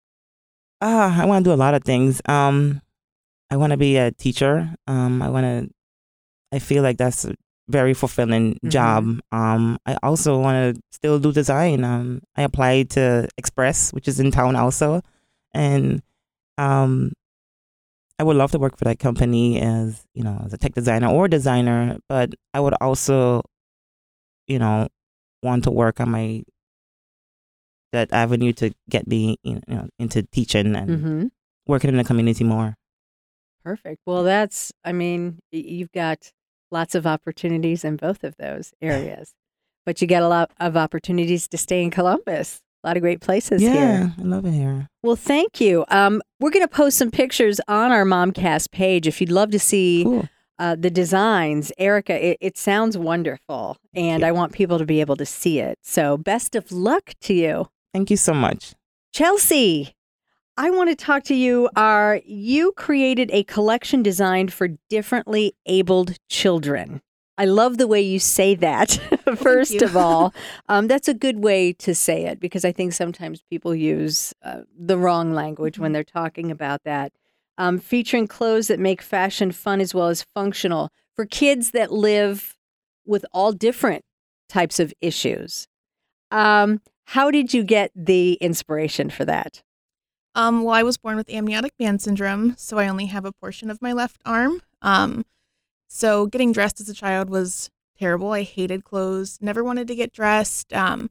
Ah, 0.82 1.22
I 1.22 1.26
want 1.26 1.46
to 1.46 1.50
do 1.50 1.54
a 1.54 1.56
lot 1.56 1.74
of 1.74 1.86
things. 1.86 2.22
Um, 2.26 2.82
I 3.50 3.56
want 3.56 3.72
to 3.72 3.78
be 3.78 3.96
a 3.96 4.12
teacher. 4.12 4.76
Um, 4.88 5.22
I 5.22 5.30
want 5.30 5.46
to. 5.46 5.70
I 6.52 6.60
feel 6.60 6.84
like 6.84 6.98
that's 6.98 7.24
a 7.24 7.34
very 7.70 7.94
fulfilling 7.94 8.56
Mhm. 8.56 8.70
job. 8.70 9.04
Um, 9.32 9.78
I 9.86 9.96
also 10.04 10.38
want 10.38 10.76
to 10.76 10.82
still 10.92 11.18
do 11.18 11.32
design. 11.32 11.86
Um, 11.86 12.24
I 12.36 12.42
applied 12.42 12.90
to 12.92 13.30
Express, 13.38 13.94
which 13.94 14.10
is 14.10 14.20
in 14.20 14.32
town 14.32 14.58
also, 14.58 15.02
and 15.54 16.02
um, 16.58 17.14
I 18.22 18.24
would 18.24 18.38
love 18.38 18.52
to 18.52 18.60
work 18.60 18.78
for 18.78 18.86
that 18.86 19.00
company 19.00 19.60
as 19.60 20.06
you 20.14 20.22
know 20.24 20.40
as 20.46 20.54
a 20.54 20.58
tech 20.60 20.76
designer 20.76 21.10
or 21.10 21.28
designer. 21.28 21.98
But 22.08 22.36
I 22.54 22.60
would 22.60 22.76
also, 22.80 23.42
you 24.48 24.60
know, 24.60 24.90
want 25.42 25.64
to 25.64 25.72
work 25.72 26.00
on 26.00 26.12
my 26.12 26.44
that 27.92 28.14
avenue 28.14 28.54
to 28.54 28.76
get 28.88 29.08
me 29.08 29.38
you 29.44 29.60
know 29.68 29.90
into 29.98 30.22
teaching 30.32 30.76
and 30.76 30.90
Mm-hmm. 30.90 31.26
working 31.66 31.90
in 31.90 31.98
the 31.98 32.04
community 32.04 32.44
more. 32.44 32.76
Perfect. 33.64 34.02
Well, 34.06 34.24
that's, 34.24 34.72
I 34.86 34.92
mean, 34.92 35.40
you've 35.52 35.92
got 35.92 36.32
lots 36.70 36.94
of 36.94 37.08
opportunities 37.08 37.84
in 37.84 37.96
both 37.96 38.24
of 38.24 38.36
those 38.38 38.72
areas, 38.82 39.34
but 39.84 40.00
you 40.00 40.08
get 40.08 40.22
a 40.22 40.28
lot 40.28 40.52
of 40.60 40.78
opportunities 40.78 41.48
to 41.48 41.58
stay 41.58 41.82
in 41.82 41.90
Columbus. 41.90 42.62
A 42.84 42.88
lot 42.88 42.98
of 42.98 43.02
great 43.02 43.22
places 43.22 43.62
yeah, 43.62 43.72
here. 43.74 44.14
I 44.18 44.22
love 44.24 44.46
it 44.46 44.54
here. 44.54 44.90
Well, 45.04 45.16
thank 45.16 45.62
you. 45.62 45.86
Um, 45.90 46.22
we're 46.40 46.50
going 46.50 46.66
to 46.68 46.74
post 46.74 46.98
some 46.98 47.12
pictures 47.12 47.62
on 47.68 47.92
our 47.92 48.06
Momcast 48.06 48.72
page 48.72 49.08
if 49.08 49.22
you'd 49.22 49.32
love 49.32 49.52
to 49.52 49.60
see 49.60 50.04
Cool. 50.04 50.28
uh, 50.58 50.76
the 50.80 50.90
designs. 50.90 51.72
Erica, 51.78 52.30
it, 52.30 52.38
it 52.42 52.58
sounds 52.58 52.98
wonderful, 52.98 53.78
and. 53.94 54.24
I 54.24 54.32
want 54.32 54.52
people 54.54 54.80
to 54.80 54.86
be 54.86 55.00
able 55.00 55.16
to 55.18 55.26
see 55.28 55.60
it. 55.60 55.78
So, 55.84 56.18
best 56.18 56.56
of 56.56 56.72
luck 56.72 57.14
to 57.22 57.34
you. 57.36 57.68
Thank 57.94 58.10
you 58.10 58.18
so 58.18 58.34
much. 58.34 58.74
Chelsea, 59.14 59.94
I 60.58 60.70
want 60.72 60.90
to 60.90 60.96
talk 60.96 61.24
to 61.26 61.36
you. 61.36 61.70
Are 61.76 62.20
you 62.26 62.72
created 62.72 63.30
a 63.32 63.44
collection 63.44 64.02
designed 64.02 64.52
for 64.54 64.70
differently 64.90 65.54
abled 65.68 66.18
children? 66.30 67.02
I 67.42 67.46
love 67.46 67.80
the 67.80 67.88
way 67.88 68.02
you 68.02 68.20
say 68.20 68.54
that. 68.54 69.00
First 69.36 69.82
of 69.82 69.98
all, 69.98 70.32
um, 70.70 70.88
that's 70.88 71.08
a 71.08 71.14
good 71.16 71.44
way 71.44 71.74
to 71.74 71.96
say 71.96 72.26
it 72.26 72.40
because 72.40 72.64
I 72.64 72.72
think 72.72 72.94
sometimes 72.94 73.42
people 73.50 73.74
use 73.74 74.32
uh, 74.44 74.62
the 74.78 74.96
wrong 74.96 75.34
language 75.34 75.80
when 75.80 75.92
they're 75.92 76.04
talking 76.04 76.52
about 76.52 76.84
that. 76.84 77.14
Um, 77.58 77.80
featuring 77.80 78.28
clothes 78.28 78.68
that 78.68 78.80
make 78.80 79.02
fashion 79.02 79.52
fun 79.52 79.82
as 79.82 79.92
well 79.92 80.10
as 80.10 80.22
functional 80.36 80.92
for 81.16 81.26
kids 81.26 81.72
that 81.72 81.92
live 81.92 82.56
with 83.08 83.26
all 83.34 83.54
different 83.54 84.06
types 84.48 84.80
of 84.80 84.94
issues. 85.02 85.68
Um, 86.30 86.80
how 87.06 87.32
did 87.32 87.56
you 87.56 87.64
get 87.64 87.92
the 87.96 88.34
inspiration 88.34 89.10
for 89.10 89.26
that? 89.26 89.64
Um, 90.36 90.62
well, 90.64 90.76
I 90.76 90.84
was 90.84 91.00
born 91.00 91.16
with 91.16 91.30
amniotic 91.32 91.76
band 91.80 92.04
syndrome, 92.04 92.54
so 92.56 92.78
I 92.78 92.88
only 92.88 93.08
have 93.08 93.26
a 93.26 93.32
portion 93.32 93.72
of 93.72 93.82
my 93.82 93.94
left 93.94 94.22
arm. 94.26 94.62
Um, 94.84 95.26
so 95.94 96.26
getting 96.26 96.54
dressed 96.54 96.80
as 96.80 96.88
a 96.88 96.94
child 96.94 97.30
was 97.30 97.70
terrible. 98.00 98.32
I 98.32 98.44
hated 98.44 98.86
clothes, 98.86 99.38
never 99.42 99.62
wanted 99.62 99.88
to 99.90 99.96
get 99.96 100.14
dressed. 100.14 100.74
Um, 100.74 101.10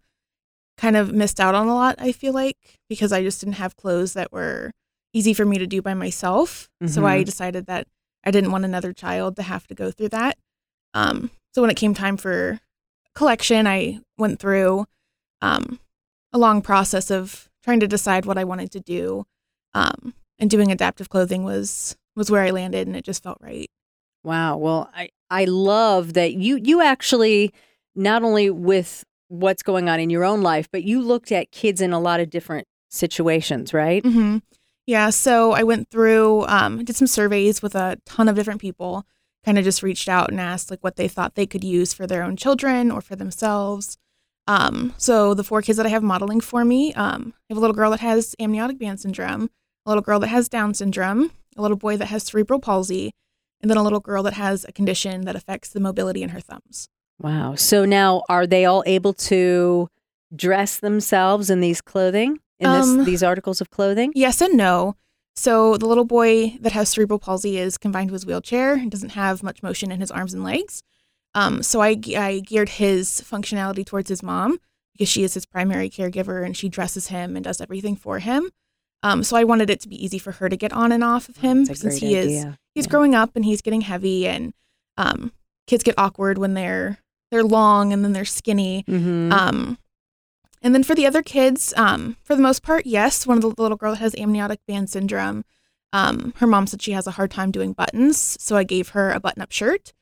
kind 0.79 0.97
of 0.97 1.13
missed 1.13 1.39
out 1.39 1.55
on 1.55 1.69
a 1.69 1.75
lot, 1.75 1.97
I 1.99 2.11
feel 2.13 2.33
like, 2.33 2.57
because 2.89 3.13
I 3.13 3.23
just 3.23 3.41
didn't 3.41 3.57
have 3.57 3.77
clothes 3.77 4.15
that 4.15 4.33
were 4.33 4.71
easy 5.13 5.35
for 5.35 5.45
me 5.45 5.59
to 5.59 5.67
do 5.67 5.83
by 5.83 5.93
myself. 5.93 6.71
So 6.89 7.05
I 7.05 7.23
decided 7.23 7.67
that 7.67 7.87
I 8.25 8.31
didn't 8.31 8.53
want 8.53 8.65
another 8.65 8.95
child 8.95 9.37
to 9.37 9.43
have 9.43 9.67
to 9.67 9.75
go 9.75 9.91
through 9.91 10.09
that. 10.09 10.39
Um, 10.95 11.31
so 11.55 11.61
when 11.61 11.71
it 11.71 11.77
came 11.77 11.93
time 11.93 12.17
for 12.17 12.61
collection, 13.15 13.67
I 13.67 14.01
went 14.17 14.41
through 14.41 14.87
um, 15.43 15.79
a 16.33 16.39
long 16.39 16.63
process 16.63 17.11
of 17.11 17.51
trying 17.63 17.81
to 17.81 17.87
decide 17.87 18.25
what 18.25 18.39
I 18.39 18.45
wanted 18.45 18.71
to 18.73 18.81
do. 18.81 19.27
Um, 19.75 20.15
and 20.39 20.49
doing 20.49 20.73
adaptive 20.73 21.11
clothing 21.11 21.45
was 21.45 21.95
was 22.17 22.31
where 22.31 22.43
I 22.43 22.51
landed, 22.51 22.87
and 22.87 22.97
it 22.97 23.05
just 23.05 23.23
felt 23.23 23.37
right. 23.43 23.69
Wow. 24.23 24.57
Well, 24.57 24.91
I 24.95 25.11
I 25.31 25.45
love 25.45 26.15
that 26.15 26.35
you 26.35 26.57
you 26.63 26.83
actually 26.83 27.53
not 27.95 28.23
only 28.23 28.51
with 28.51 29.05
what's 29.29 29.63
going 29.63 29.89
on 29.89 30.01
in 30.01 30.11
your 30.11 30.25
own 30.25 30.43
life, 30.43 30.69
but 30.71 30.83
you 30.85 31.01
looked 31.01 31.31
at 31.33 31.53
kids 31.53 31.81
in 31.81 31.93
a 31.93 32.01
lot 32.01 32.21
of 32.21 32.31
different 32.31 32.67
situations, 32.91 33.73
right? 33.73 34.03
Mm-hmm. 34.03 34.39
Yeah. 34.87 35.11
So 35.11 35.53
I 35.53 35.63
went 35.63 35.89
through, 35.89 36.47
um, 36.47 36.85
did 36.85 36.97
some 36.97 37.07
surveys 37.07 37.63
with 37.63 37.77
a 37.77 37.99
ton 38.07 38.29
of 38.29 38.35
different 38.35 38.61
people. 38.61 39.05
Kind 39.45 39.57
of 39.57 39.65
just 39.65 39.83
reached 39.83 40.09
out 40.09 40.31
and 40.31 40.41
asked 40.41 40.71
like 40.71 40.83
what 40.83 40.97
they 40.97 41.09
thought 41.09 41.35
they 41.35 41.47
could 41.47 41.65
use 41.65 41.95
for 41.95 42.07
their 42.07 42.23
own 42.23 42.37
children 42.37 42.91
or 42.91 43.01
for 43.01 43.17
themselves. 43.17 43.97
Um, 44.47 44.95
so 44.99 45.33
the 45.33 45.45
four 45.45 45.63
kids 45.63 45.77
that 45.77 45.87
I 45.87 45.91
have 45.91 46.03
modeling 46.03 46.41
for 46.41 46.65
me, 46.65 46.93
um, 46.95 47.35
I 47.37 47.45
have 47.51 47.57
a 47.57 47.61
little 47.61 47.77
girl 47.77 47.93
that 47.93 48.01
has 48.01 48.35
amniotic 48.41 48.79
band 48.79 49.01
syndrome, 49.01 49.49
a 49.87 49.91
little 49.91 50.03
girl 50.03 50.19
that 50.19 50.27
has 50.27 50.49
Down 50.49 50.75
syndrome, 50.75 51.31
a 51.57 51.63
little 51.63 51.77
boy 51.77 51.97
that 51.97 52.07
has 52.07 52.25
cerebral 52.25 52.59
palsy, 52.59 53.13
and 53.61 53.71
then 53.71 53.77
a 53.77 53.83
little 53.83 54.01
girl 54.01 54.23
that 54.23 54.35
has 54.35 54.65
a 54.65 54.73
condition 54.73 55.23
that 55.23 55.37
affects 55.37 55.69
the 55.71 55.81
mobility 55.81 56.23
in 56.23 56.31
her 56.31 56.41
thumbs. 56.41 56.89
Wow. 57.19 57.55
So 57.55 57.85
now 57.85 58.23
are 58.29 58.47
they 58.47 58.65
all 58.65 58.83
able 58.87 59.13
to 59.15 59.89
dress 60.35 60.79
themselves 60.79 61.51
in 61.51 61.61
these 61.61 61.81
clothing? 61.81 62.39
In 62.59 62.67
Um, 62.67 62.97
this, 62.99 63.07
these 63.07 63.23
articles 63.23 63.61
of 63.61 63.71
clothing? 63.71 64.13
Yes 64.15 64.41
and 64.41 64.57
no. 64.57 64.97
So 65.35 65.77
the 65.77 65.87
little 65.87 66.05
boy 66.05 66.59
that 66.61 66.73
has 66.73 66.89
cerebral 66.89 67.19
palsy 67.19 67.57
is 67.59 67.79
confined 67.79 68.09
to 68.09 68.15
his 68.15 68.27
wheelchair 68.27 68.75
and 68.75 68.91
doesn't 68.91 69.11
have 69.11 69.43
much 69.43 69.63
motion 69.63 69.91
in 69.91 70.01
his 70.01 70.11
arms 70.11 70.35
and 70.35 70.45
legs. 70.45 70.83
Um, 71.35 71.63
so 71.63 71.81
I, 71.81 71.97
I 72.17 72.43
geared 72.45 72.71
his 72.71 73.23
functionality 73.23 73.87
towards 73.87 74.09
his 74.09 74.23
mom 74.23 74.59
because 74.93 75.09
she 75.09 75.23
is 75.23 75.35
his 75.35 75.47
primary 75.47 75.89
caregiver 75.89 76.45
and 76.45 76.57
she 76.57 76.69
dresses 76.69 77.07
him 77.09 77.37
and 77.37 77.45
does 77.45 77.61
everything 77.61 77.97
for 77.97 78.19
him. 78.19 78.51
Um, 79.03 79.23
so 79.23 79.37
I 79.37 79.45
wanted 79.45 79.71
it 79.71 79.81
to 79.81 79.89
be 79.89 80.03
easy 80.03 80.19
for 80.19 80.33
her 80.33 80.49
to 80.49 80.57
get 80.57 80.73
on 80.73 80.93
and 80.93 81.03
off 81.03 81.29
of 81.29 81.39
him 81.39 81.65
That's 81.65 81.79
a 81.81 81.83
since 81.91 81.97
he 81.99 82.15
is 82.17 82.45
he's 82.75 82.85
Yeah. 82.87 82.91
growing 82.91 83.15
up 83.15 83.31
and 83.35 83.45
he's 83.45 83.63
getting 83.63 83.81
heavy 83.81 84.27
and 84.29 84.53
um, 84.99 85.33
kids 85.67 85.83
get 85.83 85.95
awkward 85.99 86.37
when 86.39 86.55
they're 86.55 86.99
they're 87.31 87.45
long 87.45 87.93
and 87.93 88.05
then 88.05 88.13
they're 88.13 88.25
skinny. 88.25 88.85
Mhm. 88.89 89.33
Um, 89.33 89.79
and 90.63 90.75
then 90.75 90.83
for 90.83 90.95
the 90.95 91.07
other 91.07 91.23
kids, 91.23 91.73
um, 91.77 92.17
for 92.25 92.35
the 92.37 92.43
most 92.43 92.63
part, 92.63 92.85
yes, 92.85 93.27
one 93.27 93.39
of 93.39 93.43
the 93.43 93.63
little 93.63 93.77
girl 93.79 93.95
has 93.95 94.15
amniotic 94.17 94.59
band 94.67 94.91
syndrome. 94.91 95.45
Um, 95.93 96.35
her 96.37 96.47
mom 96.47 96.67
said 96.67 96.83
she 96.83 96.93
has 96.93 97.07
a 97.07 97.13
hard 97.13 97.31
time 97.31 97.51
doing 97.51 97.73
buttons, 97.73 98.37
so 98.41 98.57
I 98.57 98.65
gave 98.65 98.91
her 98.91 99.11
a 99.13 99.21
button-up 99.21 99.53
shirt. 99.53 99.93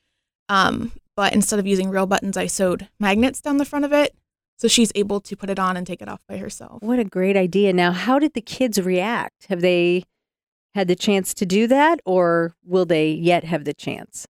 Um, 0.48 0.92
but 1.16 1.32
instead 1.34 1.58
of 1.58 1.66
using 1.66 1.90
real 1.90 2.06
buttons, 2.06 2.36
I 2.36 2.46
sewed 2.46 2.88
magnets 2.98 3.40
down 3.40 3.58
the 3.58 3.64
front 3.64 3.84
of 3.84 3.92
it, 3.92 4.14
so 4.58 4.68
she's 4.68 4.92
able 4.94 5.20
to 5.22 5.34
put 5.36 5.48
it 5.48 5.58
on 5.58 5.76
and 5.76 5.86
take 5.86 6.02
it 6.02 6.08
off 6.08 6.20
by 6.28 6.36
herself. 6.36 6.82
What 6.82 6.98
a 6.98 7.04
great 7.04 7.36
idea. 7.36 7.72
Now, 7.72 7.92
how 7.92 8.18
did 8.18 8.34
the 8.34 8.42
kids 8.42 8.78
react? 8.78 9.46
Have 9.48 9.62
they 9.62 10.04
had 10.74 10.88
the 10.88 10.94
chance 10.96 11.32
to 11.34 11.46
do 11.46 11.66
that 11.68 12.00
or 12.04 12.54
will 12.64 12.84
they 12.84 13.10
yet 13.10 13.44
have 13.44 13.64
the 13.64 13.72
chance? 13.72 14.26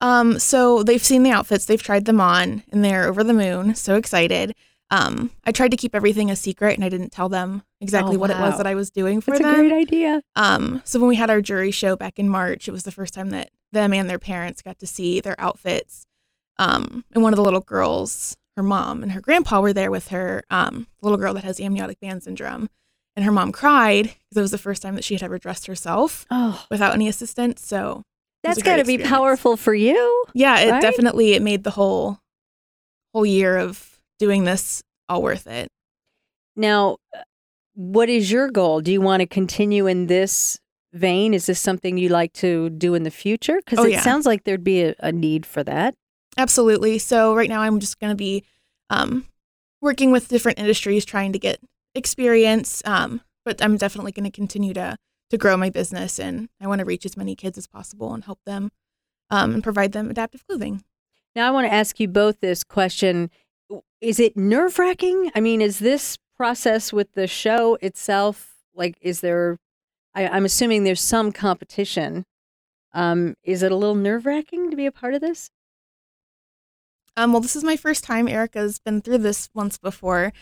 Um, 0.00 0.38
so 0.38 0.82
they've 0.82 1.02
seen 1.04 1.24
the 1.24 1.30
outfits, 1.30 1.66
they've 1.66 1.82
tried 1.82 2.06
them 2.06 2.20
on, 2.22 2.62
and 2.72 2.82
they're 2.82 3.06
over 3.06 3.22
the 3.22 3.34
moon, 3.34 3.74
so 3.74 3.96
excited. 3.96 4.54
Um, 4.90 5.30
I 5.44 5.52
tried 5.52 5.70
to 5.72 5.76
keep 5.76 5.94
everything 5.94 6.30
a 6.30 6.36
secret, 6.36 6.74
and 6.76 6.84
I 6.84 6.88
didn't 6.88 7.10
tell 7.12 7.28
them 7.28 7.62
exactly 7.82 8.16
Oh, 8.16 8.18
what 8.18 8.30
it 8.30 8.38
was 8.38 8.56
that 8.56 8.66
I 8.66 8.74
was 8.74 8.90
doing 8.90 9.20
for 9.20 9.32
That's 9.32 9.40
a 9.40 9.42
them. 9.44 9.68
great 9.68 9.72
idea. 9.72 10.22
Um, 10.36 10.80
so 10.86 10.98
when 10.98 11.08
we 11.08 11.16
had 11.16 11.28
our 11.28 11.42
jury 11.42 11.70
show 11.70 11.96
back 11.96 12.18
in 12.18 12.28
March, 12.30 12.66
it 12.66 12.72
was 12.72 12.84
the 12.84 12.90
first 12.90 13.12
time 13.12 13.28
that 13.30 13.50
them 13.72 13.92
and 13.92 14.08
their 14.08 14.18
parents 14.18 14.62
got 14.62 14.78
to 14.78 14.86
see 14.86 15.20
their 15.20 15.38
outfits. 15.38 16.06
Um, 16.58 17.04
and 17.12 17.22
one 17.22 17.32
of 17.32 17.36
the 17.36 17.44
little 17.44 17.60
girls, 17.60 18.36
her 18.56 18.62
mom 18.62 19.02
and 19.02 19.12
her 19.12 19.20
grandpa 19.20 19.60
were 19.60 19.72
there 19.72 19.90
with 19.90 20.08
her, 20.08 20.42
um, 20.50 20.86
little 21.02 21.18
girl 21.18 21.34
that 21.34 21.44
has 21.44 21.60
amniotic 21.60 22.00
band 22.00 22.22
syndrome. 22.22 22.68
And 23.16 23.24
her 23.24 23.32
mom 23.32 23.52
cried 23.52 24.04
because 24.04 24.36
it 24.36 24.40
was 24.40 24.50
the 24.50 24.58
first 24.58 24.82
time 24.82 24.94
that 24.94 25.04
she 25.04 25.14
had 25.14 25.22
ever 25.22 25.38
dressed 25.38 25.66
herself 25.66 26.26
Oh, 26.30 26.64
without 26.70 26.94
any 26.94 27.08
assistance. 27.08 27.64
So 27.66 28.02
that's 28.42 28.62
got 28.62 28.76
to 28.76 28.84
be 28.84 28.98
powerful 28.98 29.56
for 29.56 29.74
you. 29.74 30.24
yeah, 30.34 30.58
it 30.60 30.70
Right? 30.70 30.82
definitely 30.82 31.32
it 31.32 31.42
made 31.42 31.64
the 31.64 31.70
whole 31.72 32.18
whole 33.12 33.26
year 33.26 33.58
of 33.58 33.98
doing 34.18 34.44
this 34.44 34.82
all 35.08 35.22
worth 35.22 35.46
it. 35.46 35.68
Now, 36.56 36.98
what 37.74 38.08
is 38.08 38.30
your 38.30 38.50
goal? 38.50 38.80
Do 38.80 38.92
you 38.92 39.00
want 39.00 39.20
to 39.20 39.26
continue 39.26 39.86
in 39.86 40.06
this 40.06 40.58
vein? 40.92 41.34
Is 41.34 41.46
this 41.46 41.60
something 41.60 41.98
you 41.98 42.08
like 42.08 42.32
to 42.34 42.70
do 42.70 42.94
in 42.94 43.02
the 43.02 43.10
future? 43.10 43.56
Because 43.64 43.78
Oh, 43.80 43.84
it 43.84 43.92
yeah. 43.92 44.00
sounds 44.02 44.26
like 44.26 44.44
there'd 44.44 44.64
be 44.64 44.82
a, 44.82 44.94
a 45.00 45.12
need 45.12 45.46
for 45.46 45.62
that. 45.64 45.94
Absolutely. 46.36 46.98
So 46.98 47.34
right 47.34 47.48
now 47.48 47.60
I'm 47.62 47.80
just 47.80 47.98
going 48.00 48.10
to 48.10 48.16
be 48.16 48.44
um, 48.88 49.26
working 49.80 50.10
with 50.10 50.28
different 50.28 50.58
industries, 50.58 51.04
trying 51.04 51.32
to 51.32 51.38
get 51.38 51.60
experience. 51.94 52.82
Um, 52.84 53.20
but 53.44 53.62
I'm 53.62 53.76
definitely 53.76 54.12
going 54.12 54.30
to 54.30 54.30
continue 54.30 54.74
to 54.74 54.96
to 55.30 55.38
grow 55.38 55.56
my 55.56 55.70
business, 55.70 56.18
and 56.18 56.48
I 56.60 56.66
want 56.66 56.80
to 56.80 56.84
reach 56.84 57.06
as 57.06 57.16
many 57.16 57.36
kids 57.36 57.56
as 57.56 57.68
possible 57.68 58.12
and 58.12 58.24
help 58.24 58.40
them 58.44 58.72
um, 59.30 59.54
and 59.54 59.62
provide 59.62 59.92
them 59.92 60.10
adaptive 60.10 60.44
clothing. 60.44 60.82
Now, 61.36 61.46
I 61.46 61.52
want 61.52 61.68
to 61.68 61.72
ask 61.72 62.00
you 62.00 62.08
both 62.08 62.40
this 62.40 62.64
question. 62.64 63.30
Is 64.00 64.18
it 64.18 64.36
nerve 64.36 64.76
wracking? 64.76 65.30
I 65.36 65.40
mean, 65.40 65.60
is 65.60 65.78
this 65.78 66.18
process 66.36 66.92
with 66.92 67.12
the 67.12 67.28
show 67.28 67.78
itself, 67.80 68.56
like, 68.74 68.98
is 69.00 69.20
there, 69.20 69.58
I, 70.16 70.26
I'm 70.26 70.44
assuming 70.44 70.82
there's 70.82 71.00
some 71.00 71.30
competition. 71.30 72.24
Um, 72.92 73.34
is 73.44 73.62
it 73.62 73.70
a 73.70 73.76
little 73.76 73.94
nerve 73.94 74.26
wracking 74.26 74.68
to 74.70 74.76
be 74.76 74.86
a 74.86 74.92
part 74.92 75.14
of 75.14 75.20
this? 75.20 75.48
Um, 77.16 77.32
well, 77.32 77.40
this 77.40 77.56
is 77.56 77.64
my 77.64 77.76
first 77.76 78.04
time. 78.04 78.28
Erica's 78.28 78.78
been 78.78 79.00
through 79.00 79.18
this 79.18 79.48
once 79.54 79.78
before. 79.78 80.32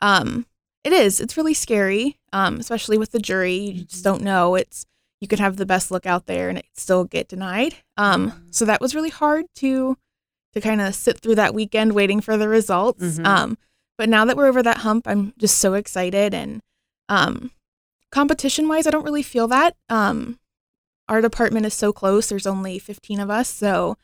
Um, 0.00 0.46
it 0.84 0.92
is. 0.92 1.20
It's 1.20 1.36
really 1.36 1.54
scary, 1.54 2.18
um, 2.32 2.58
especially 2.60 2.98
with 2.98 3.10
the 3.12 3.18
jury. 3.18 3.56
You 3.56 3.84
just 3.84 4.04
don't 4.04 4.22
know. 4.22 4.54
It's 4.54 4.86
you 5.20 5.26
could 5.26 5.40
have 5.40 5.56
the 5.56 5.66
best 5.66 5.90
look 5.90 6.06
out 6.06 6.26
there 6.26 6.48
and 6.48 6.58
it 6.58 6.66
still 6.74 7.04
get 7.04 7.28
denied. 7.28 7.74
Um, 7.96 8.46
so 8.50 8.64
that 8.64 8.80
was 8.80 8.94
really 8.94 9.10
hard 9.10 9.46
to 9.56 9.96
to 10.54 10.60
kind 10.60 10.80
of 10.80 10.94
sit 10.94 11.18
through 11.18 11.34
that 11.34 11.54
weekend 11.54 11.92
waiting 11.92 12.20
for 12.20 12.36
the 12.36 12.48
results. 12.48 13.02
Mhm. 13.18 13.26
Um, 13.26 13.58
but 13.98 14.08
now 14.08 14.24
that 14.24 14.36
we're 14.36 14.46
over 14.46 14.62
that 14.62 14.78
hump, 14.78 15.06
I'm 15.08 15.34
just 15.36 15.58
so 15.58 15.74
excited. 15.74 16.32
And 16.32 16.62
um, 17.08 17.50
competition 18.12 18.68
wise, 18.68 18.86
I 18.86 18.90
don't 18.90 19.04
really 19.04 19.22
feel 19.24 19.48
that. 19.48 19.76
Um, 19.88 20.38
our 21.08 21.20
department 21.20 21.66
is 21.66 21.74
so 21.74 21.92
close. 21.92 22.28
There's 22.28 22.46
only 22.46 22.78
15 22.78 23.18
of 23.18 23.28
us, 23.30 23.48
so 23.48 23.96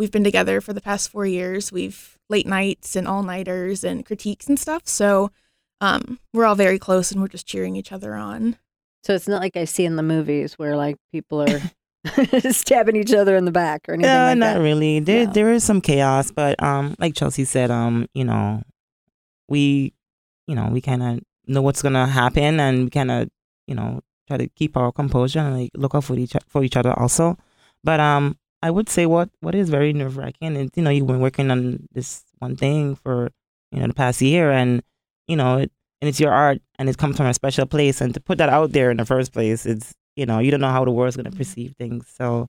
we've 0.00 0.10
been 0.10 0.24
together 0.24 0.62
for 0.62 0.72
the 0.72 0.80
past 0.80 1.10
four 1.10 1.26
years. 1.26 1.70
We've 1.70 2.16
late 2.30 2.46
nights 2.46 2.96
and 2.96 3.06
all 3.06 3.22
nighters 3.22 3.84
and 3.84 4.04
critiques 4.06 4.46
and 4.48 4.58
stuff. 4.58 4.82
So 4.88 5.30
um, 5.82 6.18
we're 6.32 6.46
all 6.46 6.54
very 6.54 6.78
close 6.78 7.12
and 7.12 7.20
we're 7.20 7.28
just 7.28 7.46
cheering 7.46 7.76
each 7.76 7.92
other 7.92 8.14
on. 8.14 8.56
So 9.04 9.14
it's 9.14 9.28
not 9.28 9.42
like 9.42 9.56
I 9.58 9.64
see 9.66 9.84
in 9.84 9.96
the 9.96 10.02
movies 10.02 10.54
where 10.58 10.74
like 10.74 10.96
people 11.12 11.42
are 11.42 11.60
stabbing 12.50 12.96
each 12.96 13.12
other 13.12 13.36
in 13.36 13.44
the 13.44 13.52
back 13.52 13.82
or 13.88 13.94
anything 13.94 14.10
Yeah, 14.10 14.24
like 14.28 14.38
not 14.38 14.54
that. 14.54 14.60
really. 14.62 15.00
There 15.00 15.26
No. 15.26 15.32
there 15.32 15.52
is 15.52 15.64
some 15.64 15.82
chaos, 15.82 16.30
but 16.30 16.60
um, 16.62 16.94
like 16.98 17.14
Chelsea 17.14 17.44
said, 17.44 17.70
um, 17.70 18.06
you 18.14 18.24
know, 18.24 18.62
we, 19.48 19.92
you 20.46 20.54
know, 20.54 20.68
we 20.72 20.80
kind 20.80 21.02
of 21.02 21.20
know 21.46 21.60
what's 21.62 21.82
gonna 21.82 22.06
happen, 22.06 22.58
and 22.58 22.84
we 22.84 22.90
kind 22.90 23.10
of, 23.10 23.28
you 23.66 23.74
know, 23.74 24.00
try 24.28 24.38
to 24.38 24.48
keep 24.48 24.76
our 24.78 24.92
composure 24.92 25.40
and 25.40 25.58
like 25.60 25.70
look 25.74 25.94
out 25.94 26.04
for 26.04 26.16
each 26.16 26.34
for 26.48 26.64
each 26.64 26.76
other 26.76 26.98
also. 26.98 27.36
But 27.84 28.00
um, 28.00 28.38
I 28.62 28.70
would 28.70 28.88
say 28.88 29.06
what 29.06 29.30
what 29.40 29.54
is 29.54 29.70
very 29.70 29.92
nerve 29.92 30.16
wracking 30.16 30.56
is 30.56 30.70
you 30.76 30.82
know 30.82 30.90
you've 30.90 31.06
been 31.06 31.20
working 31.20 31.50
on 31.50 31.86
this 31.92 32.24
one 32.38 32.56
thing 32.56 32.94
for 32.94 33.30
you 33.72 33.80
know 33.80 33.86
the 33.86 33.94
past 33.94 34.20
year, 34.20 34.50
and 34.50 34.82
you 35.28 35.36
know 35.36 35.58
it, 35.58 35.70
and 36.00 36.08
it's 36.08 36.20
your 36.20 36.32
art, 36.32 36.60
and 36.78 36.88
it 36.88 36.98
comes 36.98 37.16
from 37.16 37.26
a 37.26 37.34
special 37.34 37.66
place, 37.66 38.00
and 38.00 38.12
to 38.14 38.20
put 38.20 38.38
that 38.38 38.48
out 38.48 38.72
there 38.72 38.90
in 38.90 38.96
the 38.98 39.06
first 39.06 39.32
place, 39.32 39.64
it's 39.66 39.94
you 40.16 40.26
know 40.26 40.38
you 40.40 40.50
don't 40.50 40.60
know 40.60 40.70
how 40.70 40.84
the 40.84 40.90
world's 40.90 41.16
gonna 41.16 41.30
perceive 41.30 41.74
things, 41.78 42.06
so 42.16 42.46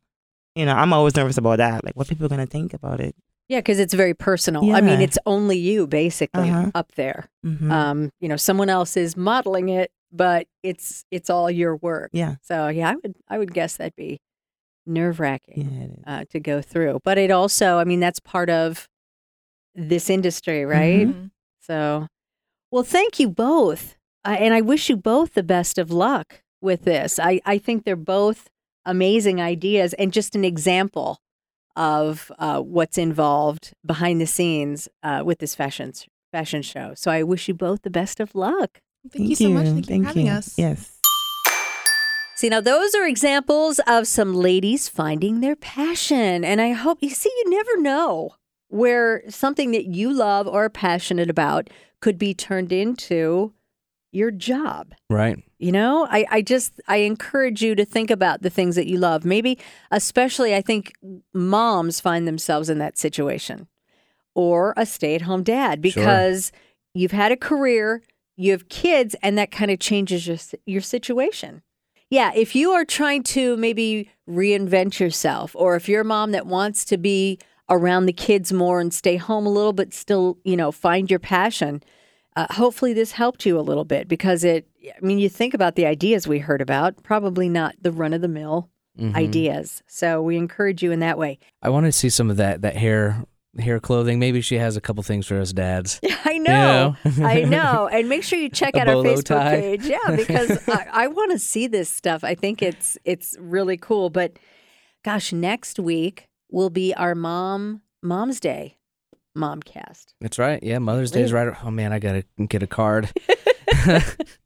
you 0.55 0.65
know, 0.65 0.73
I'm 0.75 0.91
always 0.91 1.15
nervous 1.15 1.37
about 1.37 1.59
that. 1.59 1.85
Like, 1.85 1.95
what 1.95 2.09
people 2.09 2.25
are 2.25 2.29
gonna 2.29 2.45
think 2.45 2.73
about 2.73 2.99
it. 2.99 3.15
Yeah, 3.47 3.59
because 3.59 3.79
it's 3.79 3.93
very 3.93 4.13
personal. 4.13 4.73
I 4.75 4.81
mean, 4.81 4.99
it's 5.01 5.17
only 5.25 5.57
you 5.57 5.87
basically 5.87 6.49
Uh-huh. 6.49 6.71
up 6.75 6.91
there. 6.95 7.29
Mm-hmm. 7.45 7.71
Um, 7.71 8.09
you 8.19 8.27
know, 8.27 8.35
someone 8.37 8.67
else 8.69 8.97
is 8.97 9.15
modeling 9.15 9.69
it, 9.69 9.91
but 10.11 10.47
it's 10.63 11.05
it's 11.11 11.29
all 11.29 11.49
your 11.49 11.75
work. 11.77 12.09
yeah, 12.13 12.35
So 12.41 12.67
yeah, 12.67 12.91
I 12.91 12.95
would 12.95 13.15
I 13.29 13.37
would 13.37 13.53
guess 13.53 13.77
that'd 13.77 13.95
be 13.95 14.19
nerve 14.85 15.19
yeah, 15.19 15.23
wracking 15.23 15.71
it 15.71 15.91
is. 15.91 16.03
uh, 16.05 16.25
to 16.29 16.39
go 16.39 16.61
through. 16.61 16.99
But 17.03 17.17
it 17.17 17.31
also, 17.31 17.77
I 17.77 17.83
mean, 17.83 17.99
that's 17.99 18.19
part 18.19 18.49
of 18.49 18.87
this 19.75 20.09
industry, 20.09 20.65
right? 20.65 21.07
Mhm. 21.07 21.31
So, 21.59 22.07
well, 22.71 22.83
thank 22.83 23.19
you 23.19 23.29
both, 23.29 23.95
uh, 24.25 24.35
and 24.39 24.53
I 24.53 24.61
wish 24.61 24.89
you 24.89 24.97
both 24.97 25.33
the 25.33 25.43
best 25.43 25.77
of 25.77 25.91
luck 25.91 26.41
with 26.61 26.83
this. 26.83 27.19
I 27.19 27.41
I 27.45 27.57
think 27.57 27.83
they're 27.85 27.95
both 27.95 28.49
amazing 28.85 29.39
ideas 29.39 29.93
and 29.93 30.11
just 30.11 30.35
an 30.35 30.43
example 30.43 31.19
of 31.75 32.31
uh, 32.39 32.59
what's 32.59 32.97
involved 32.97 33.73
behind 33.85 34.19
the 34.19 34.27
scenes 34.27 34.89
uh, 35.03 35.21
with 35.25 35.39
this 35.39 35.55
fashion 35.55 35.93
fashion 36.31 36.61
show. 36.61 36.93
So 36.95 37.11
I 37.11 37.23
wish 37.23 37.47
you 37.47 37.53
both 37.53 37.81
the 37.83 37.89
best 37.89 38.19
of 38.19 38.35
luck. 38.35 38.81
Thank, 39.11 39.29
you 39.29 39.35
so 39.35 39.49
much. 39.49 39.65
Thank 39.65 39.89
you 39.89 39.99
for 40.01 40.07
having 40.07 40.25
you. 40.27 40.33
us. 40.33 40.57
Yes. 40.57 41.00
See, 42.41 42.49
now 42.49 42.59
those 42.59 42.95
are 42.95 43.05
examples 43.05 43.79
of 43.85 44.07
some 44.07 44.33
ladies 44.33 44.89
finding 44.89 45.41
their 45.41 45.55
passion. 45.55 46.43
And 46.43 46.59
I 46.59 46.71
hope 46.71 46.97
you 47.03 47.11
see, 47.11 47.31
you 47.37 47.51
never 47.51 47.79
know 47.79 48.31
where 48.67 49.21
something 49.29 49.69
that 49.73 49.85
you 49.85 50.11
love 50.11 50.47
or 50.47 50.63
are 50.65 50.69
passionate 50.71 51.29
about 51.29 51.69
could 52.01 52.17
be 52.17 52.33
turned 52.33 52.71
into 52.71 53.53
your 54.11 54.31
job. 54.31 54.95
Right. 55.07 55.37
You 55.59 55.71
know, 55.71 56.07
I, 56.09 56.25
I 56.31 56.41
just 56.41 56.81
I 56.87 56.97
encourage 56.97 57.61
you 57.61 57.75
to 57.75 57.85
think 57.85 58.09
about 58.09 58.41
the 58.41 58.49
things 58.49 58.75
that 58.75 58.87
you 58.87 58.97
love. 58.97 59.23
Maybe 59.23 59.59
especially 59.91 60.55
I 60.55 60.61
think 60.61 60.93
moms 61.35 62.01
find 62.01 62.27
themselves 62.27 62.71
in 62.71 62.79
that 62.79 62.97
situation. 62.97 63.67
Or 64.33 64.73
a 64.75 64.87
stay-at-home 64.87 65.43
dad 65.43 65.75
Sure. 65.75 65.81
because 65.93 66.51
you've 66.95 67.11
had 67.11 67.31
a 67.31 67.37
career, 67.37 68.01
you 68.35 68.51
have 68.51 68.67
kids 68.67 69.15
and 69.21 69.37
that 69.37 69.51
kind 69.51 69.69
of 69.69 69.77
changes 69.77 70.25
your 70.25 70.37
your 70.65 70.81
situation. 70.81 71.61
Yeah, 72.11 72.31
if 72.35 72.55
you 72.55 72.71
are 72.71 72.85
trying 72.85 73.23
to 73.23 73.57
maybe 73.57 74.09
reinvent 74.29 74.99
yourself 74.99 75.55
or 75.55 75.75
if 75.75 75.89
you're 75.89 76.01
a 76.01 76.05
mom 76.05 76.31
that 76.33 76.45
wants 76.45 76.85
to 76.85 76.97
be 76.97 77.39
around 77.69 78.05
the 78.05 78.13
kids 78.13 78.51
more 78.51 78.79
and 78.81 78.93
stay 78.93 79.15
home 79.15 79.45
a 79.47 79.49
little 79.49 79.73
but 79.73 79.93
still, 79.93 80.37
you 80.43 80.57
know, 80.57 80.71
find 80.73 81.09
your 81.09 81.19
passion, 81.19 81.81
uh, 82.35 82.47
hopefully 82.51 82.91
this 82.93 83.13
helped 83.13 83.45
you 83.45 83.57
a 83.57 83.61
little 83.61 83.85
bit 83.85 84.07
because 84.07 84.43
it 84.43 84.67
i 84.85 85.05
mean 85.05 85.19
you 85.19 85.27
think 85.29 85.53
about 85.53 85.75
the 85.75 85.85
ideas 85.85 86.27
we 86.27 86.39
heard 86.39 86.61
about 86.61 87.01
probably 87.03 87.47
not 87.49 87.75
the 87.81 87.91
run 87.91 88.13
of 88.13 88.21
the 88.21 88.27
mill 88.27 88.69
Mhm. 88.99 89.15
ideas 89.15 89.83
so 89.87 90.21
we 90.21 90.37
encourage 90.37 90.81
you 90.83 90.91
in 90.91 90.99
that 91.01 91.17
way 91.17 91.39
I 91.61 91.69
want 91.69 91.85
to 91.87 91.91
see 91.91 92.09
some 92.09 92.29
of 92.29 92.37
that 92.37 92.61
that 92.61 92.75
hair 92.77 93.23
hair 93.59 93.79
clothing. 93.79 94.19
Maybe 94.19 94.41
she 94.41 94.57
has 94.57 94.77
a 94.77 94.81
couple 94.81 95.03
things 95.03 95.27
for 95.27 95.39
us 95.39 95.51
dads. 95.53 95.99
i 96.25 96.37
know 96.37 96.95
know? 97.03 97.25
i 97.25 97.41
know 97.43 97.89
and 97.91 98.07
make 98.07 98.23
sure 98.23 98.39
you 98.39 98.49
check 98.49 98.75
out 98.75 98.87
our 98.87 98.95
facebook 98.95 99.25
tie. 99.25 99.59
page 99.59 99.85
yeah 99.85 99.97
because 100.15 100.67
i, 100.67 100.87
I 100.91 101.07
want 101.07 101.31
to 101.31 101.39
see 101.39 101.67
this 101.67 101.89
stuff 101.89 102.23
i 102.23 102.35
think 102.35 102.61
it's 102.61 102.97
it's 103.05 103.35
really 103.39 103.77
cool 103.77 104.09
but 104.09 104.37
gosh 105.03 105.33
next 105.33 105.79
week 105.79 106.27
will 106.49 106.69
be 106.69 106.93
our 106.93 107.15
mom 107.15 107.81
mom's 108.01 108.39
day 108.39 108.77
momcast 109.37 110.13
That's 110.19 110.37
right. 110.37 110.61
Yeah, 110.61 110.79
Mother's 110.79 111.11
Day 111.11 111.21
is 111.21 111.31
right. 111.31 111.53
Oh 111.63 111.71
man, 111.71 111.93
I 111.93 111.99
gotta 111.99 112.25
get 112.49 112.63
a 112.63 112.67
card 112.67 113.09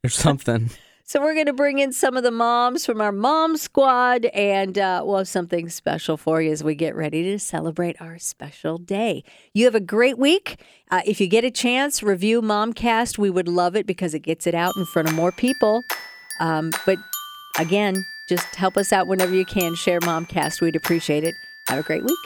or 0.04 0.08
something. 0.08 0.70
So 1.08 1.20
we're 1.20 1.34
going 1.34 1.46
to 1.46 1.52
bring 1.52 1.78
in 1.78 1.92
some 1.92 2.16
of 2.16 2.24
the 2.24 2.32
moms 2.32 2.84
from 2.84 3.00
our 3.00 3.12
mom 3.12 3.56
squad, 3.56 4.24
and 4.24 4.76
uh, 4.76 5.04
we'll 5.06 5.18
have 5.18 5.28
something 5.28 5.68
special 5.68 6.16
for 6.16 6.42
you 6.42 6.50
as 6.50 6.64
we 6.64 6.74
get 6.74 6.96
ready 6.96 7.22
to 7.22 7.38
celebrate 7.38 7.94
our 8.00 8.18
special 8.18 8.76
day. 8.76 9.22
You 9.54 9.66
have 9.66 9.76
a 9.76 9.80
great 9.80 10.18
week. 10.18 10.60
Uh, 10.90 11.02
if 11.06 11.20
you 11.20 11.28
get 11.28 11.44
a 11.44 11.50
chance, 11.52 12.02
review 12.02 12.42
Momcast. 12.42 13.18
We 13.18 13.30
would 13.30 13.46
love 13.46 13.76
it 13.76 13.86
because 13.86 14.14
it 14.14 14.20
gets 14.20 14.48
it 14.48 14.54
out 14.56 14.72
in 14.76 14.84
front 14.84 15.06
of 15.06 15.14
more 15.14 15.30
people. 15.30 15.84
Um, 16.40 16.72
but 16.84 16.98
again, 17.56 18.04
just 18.28 18.56
help 18.56 18.76
us 18.76 18.92
out 18.92 19.06
whenever 19.06 19.32
you 19.32 19.44
can. 19.44 19.76
Share 19.76 20.00
Momcast. 20.00 20.60
We'd 20.60 20.74
appreciate 20.74 21.22
it. 21.22 21.36
Have 21.68 21.78
a 21.78 21.82
great 21.84 22.02
week. 22.02 22.18